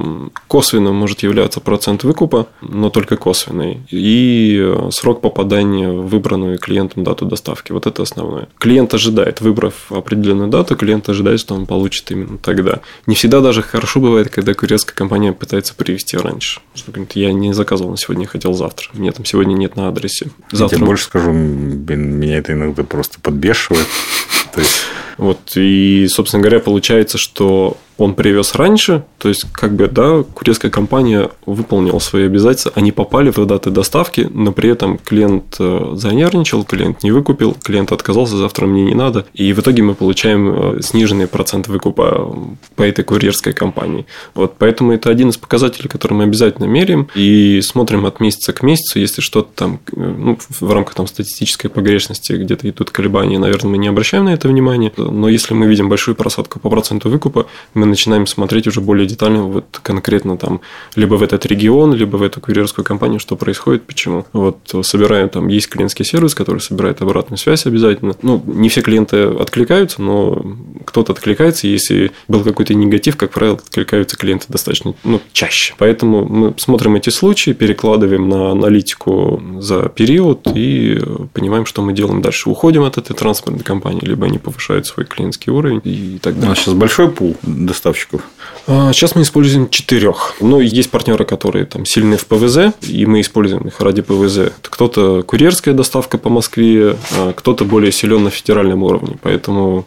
[0.46, 7.26] косвенно может являться процент выкупа, но только косвенный, и э, срок попадания выбранную клиентом дату
[7.26, 7.72] доставки.
[7.72, 8.48] Вот это основное.
[8.58, 12.80] Клиент ожидает, выбрав определенную дату, клиент ожидает, что он получит именно тогда.
[13.06, 16.60] Не всегда даже хорошо бывает, когда курьерская компания пытается привезти раньше.
[16.74, 18.88] Что говорит, я не заказывал на сегодня, хотел завтра.
[18.92, 20.30] Мне там сегодня нет на адресе.
[20.50, 20.76] Завтра...
[20.76, 23.86] Я тебе больше скажу, меня это иногда просто подбешивает.
[24.54, 24.82] То есть...
[25.18, 30.72] Вот, и, собственно говоря, получается, что он привез раньше, то есть, как бы, да, курьерская
[30.72, 36.64] компания выполнила свои обязательства, они попали в даты доставки, но при этом клиент э, занервничал,
[36.64, 40.82] клиент не выкупил, клиент отказался, завтра мне не надо, и в итоге мы получаем э,
[40.82, 42.36] сниженный процент выкупа
[42.74, 44.04] по этой курьерской компании.
[44.34, 48.64] Вот, поэтому это один из показателей, который мы обязательно меряем и смотрим от месяца к
[48.64, 53.70] месяцу, если что-то там, э, ну, в рамках там статистической погрешности где-то идут колебания, наверное,
[53.70, 57.46] мы не обращаем на это внимание, но если мы видим большую просадку по проценту выкупа,
[57.74, 60.60] мы начинаем смотреть уже более детально, вот конкретно там,
[60.96, 64.26] либо в этот регион, либо в эту курьерскую компанию, что происходит, почему.
[64.32, 68.14] Вот собираем, там есть клиентский сервис, который собирает обратную связь обязательно.
[68.22, 70.42] Ну, не все клиенты откликаются, но
[70.84, 75.74] кто-то откликается, если был какой-то негатив, как правило, откликаются клиенты достаточно ну, чаще.
[75.78, 81.00] Поэтому мы смотрим эти случаи, перекладываем на аналитику за период и
[81.32, 82.48] понимаем, что мы делаем дальше.
[82.48, 86.46] Уходим от этой транспортной компании, либо они повышают свой клиентский уровень и так далее.
[86.46, 87.36] У нас сейчас большой пул
[87.72, 88.20] доставщиков?
[88.66, 90.36] А, сейчас мы используем четырех.
[90.40, 94.52] Но есть партнеры, которые там сильны в ПВЗ, и мы используем их ради ПВЗ.
[94.62, 99.16] Кто-то курьерская доставка по Москве, а кто-то более силен на федеральном уровне.
[99.22, 99.86] Поэтому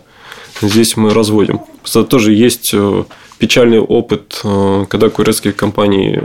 [0.62, 1.62] здесь мы разводим.
[2.10, 3.03] Тоже есть э,
[3.38, 6.24] печальный опыт, э, когда курьерские компании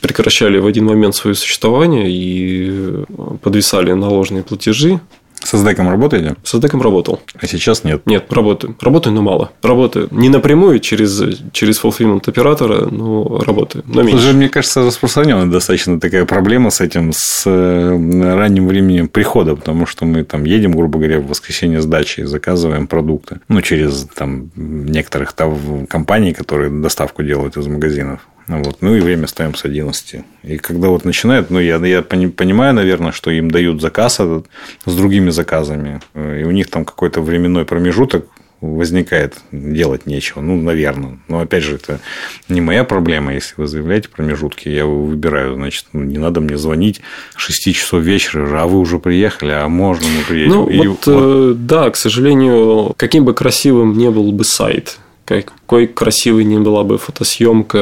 [0.00, 3.04] прекращали в один момент свое существование и э,
[3.42, 5.00] подвисали наложенные платежи
[5.46, 6.36] с SDK работаете?
[6.42, 7.20] С SDK работал.
[7.40, 8.02] А сейчас нет?
[8.06, 8.76] Нет, работаю.
[8.80, 9.52] Работаю, но мало.
[9.62, 14.22] Работаю не напрямую через, через fulfillment оператора, но работаю, но меньше.
[14.22, 19.86] Слушай, мне кажется, распространенная достаточно такая проблема с этим, с э, ранним временем прихода, потому
[19.86, 23.40] что мы там едем, грубо говоря, в воскресенье с дачи и заказываем продукты.
[23.48, 28.20] Ну, через там некоторых там, компаний, которые доставку делают из магазинов.
[28.48, 28.78] Вот.
[28.80, 30.24] Ну и время ставим с 11.
[30.44, 34.46] И когда вот начинает, ну я, я понимаю, наверное, что им дают заказ этот,
[34.84, 38.26] с другими заказами, и у них там какой-то временной промежуток
[38.60, 40.40] возникает, делать нечего.
[40.40, 41.18] Ну, наверное.
[41.28, 42.00] Но опять же, это
[42.48, 45.54] не моя проблема, если вы заявляете промежутки, я его выбираю.
[45.54, 47.00] Значит, ну, не надо мне звонить
[47.36, 50.52] 6 часов вечера, а вы уже приехали, а можно мы приедем.
[50.52, 51.06] Ну, и вот, вот...
[51.06, 56.84] Э, да, к сожалению, каким бы красивым не был бы сайт, какой красивой не была
[56.84, 57.78] бы фотосъемка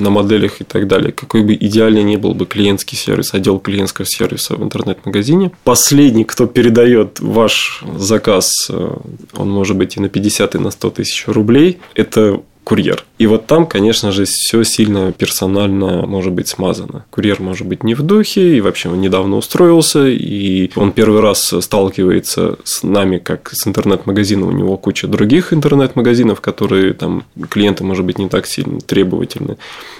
[0.00, 4.06] на моделях и так далее, какой бы идеальный не был бы клиентский сервис, отдел клиентского
[4.06, 5.50] сервиса в интернет-магазине.
[5.64, 8.96] Последний, кто передает ваш заказ, э,
[9.36, 13.02] он может быть и на 50, и на 100 тысяч рублей, это курьер.
[13.16, 17.06] И вот там, конечно же, все сильно персонально может быть смазано.
[17.10, 21.54] Курьер может быть не в духе, и вообще он недавно устроился, и он первый раз
[21.60, 24.50] сталкивается с нами, как с интернет-магазином.
[24.50, 29.56] У него куча других интернет-магазинов, которые там клиенты, может быть, не так сильно требовательны.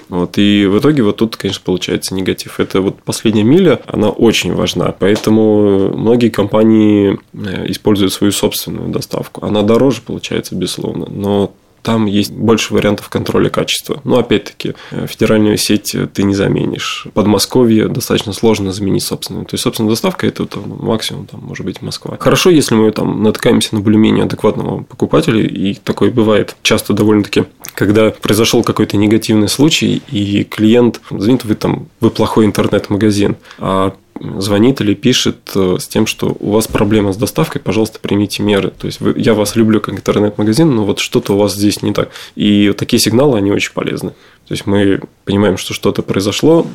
[0.09, 0.37] Вот.
[0.37, 2.59] И в итоге вот тут, конечно, получается негатив.
[2.59, 4.93] Это вот последняя миля, она очень важна.
[4.99, 9.43] Поэтому многие компании э, используют свою собственную доставку.
[9.43, 11.51] Она дороже получается, безусловно, но
[11.89, 13.99] там есть больше вариантов контроля качества.
[14.03, 17.07] Но опять-таки, э, федеральную сеть ты не заменишь.
[17.15, 19.45] Подмосковье достаточно сложно заменить собственную.
[19.45, 22.17] То есть, собственная доставка это там, максимум, там, может быть, Москва.
[22.19, 28.11] Хорошо, если мы там натыкаемся на более-менее адекватного покупателя, и такое бывает часто довольно-таки, когда
[28.11, 34.93] произошел какой-то негативный случай, и клиент звонит, вы там, вы плохой интернет-магазин, а звонит или
[34.93, 38.71] пишет э, с тем, что у вас проблема с доставкой, пожалуйста, примите меры.
[38.71, 41.93] То есть вы, я вас люблю как интернет-магазин, но вот что-то у вас здесь не
[41.93, 42.09] так.
[42.35, 44.11] И такие сигналы, они очень полезны.
[44.47, 46.65] То есть мы понимаем, что что-то произошло,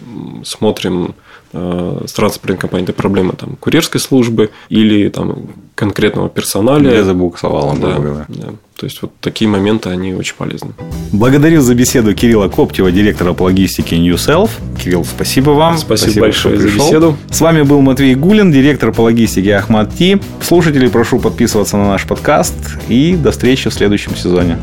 [0.45, 1.15] смотрим
[1.55, 6.79] с транспортной компанией, это проблема там, курьерской службы или там, конкретного персонала.
[6.79, 8.51] Где забуксовал, да, да.
[8.77, 10.71] То есть, вот такие моменты, они очень полезны.
[11.13, 14.51] Благодарю за беседу Кирилла Коптева, директора по логистике NewSelf.
[14.83, 15.79] Кирилл, спасибо вам.
[15.79, 17.17] Спасибо, спасибо большое за беседу.
[17.31, 20.21] С вами был Матвей Гулин, директор по логистике Ахмад Ти.
[20.43, 22.55] Слушатели, прошу подписываться на наш подкаст
[22.89, 24.59] и до встречи в следующем сезоне.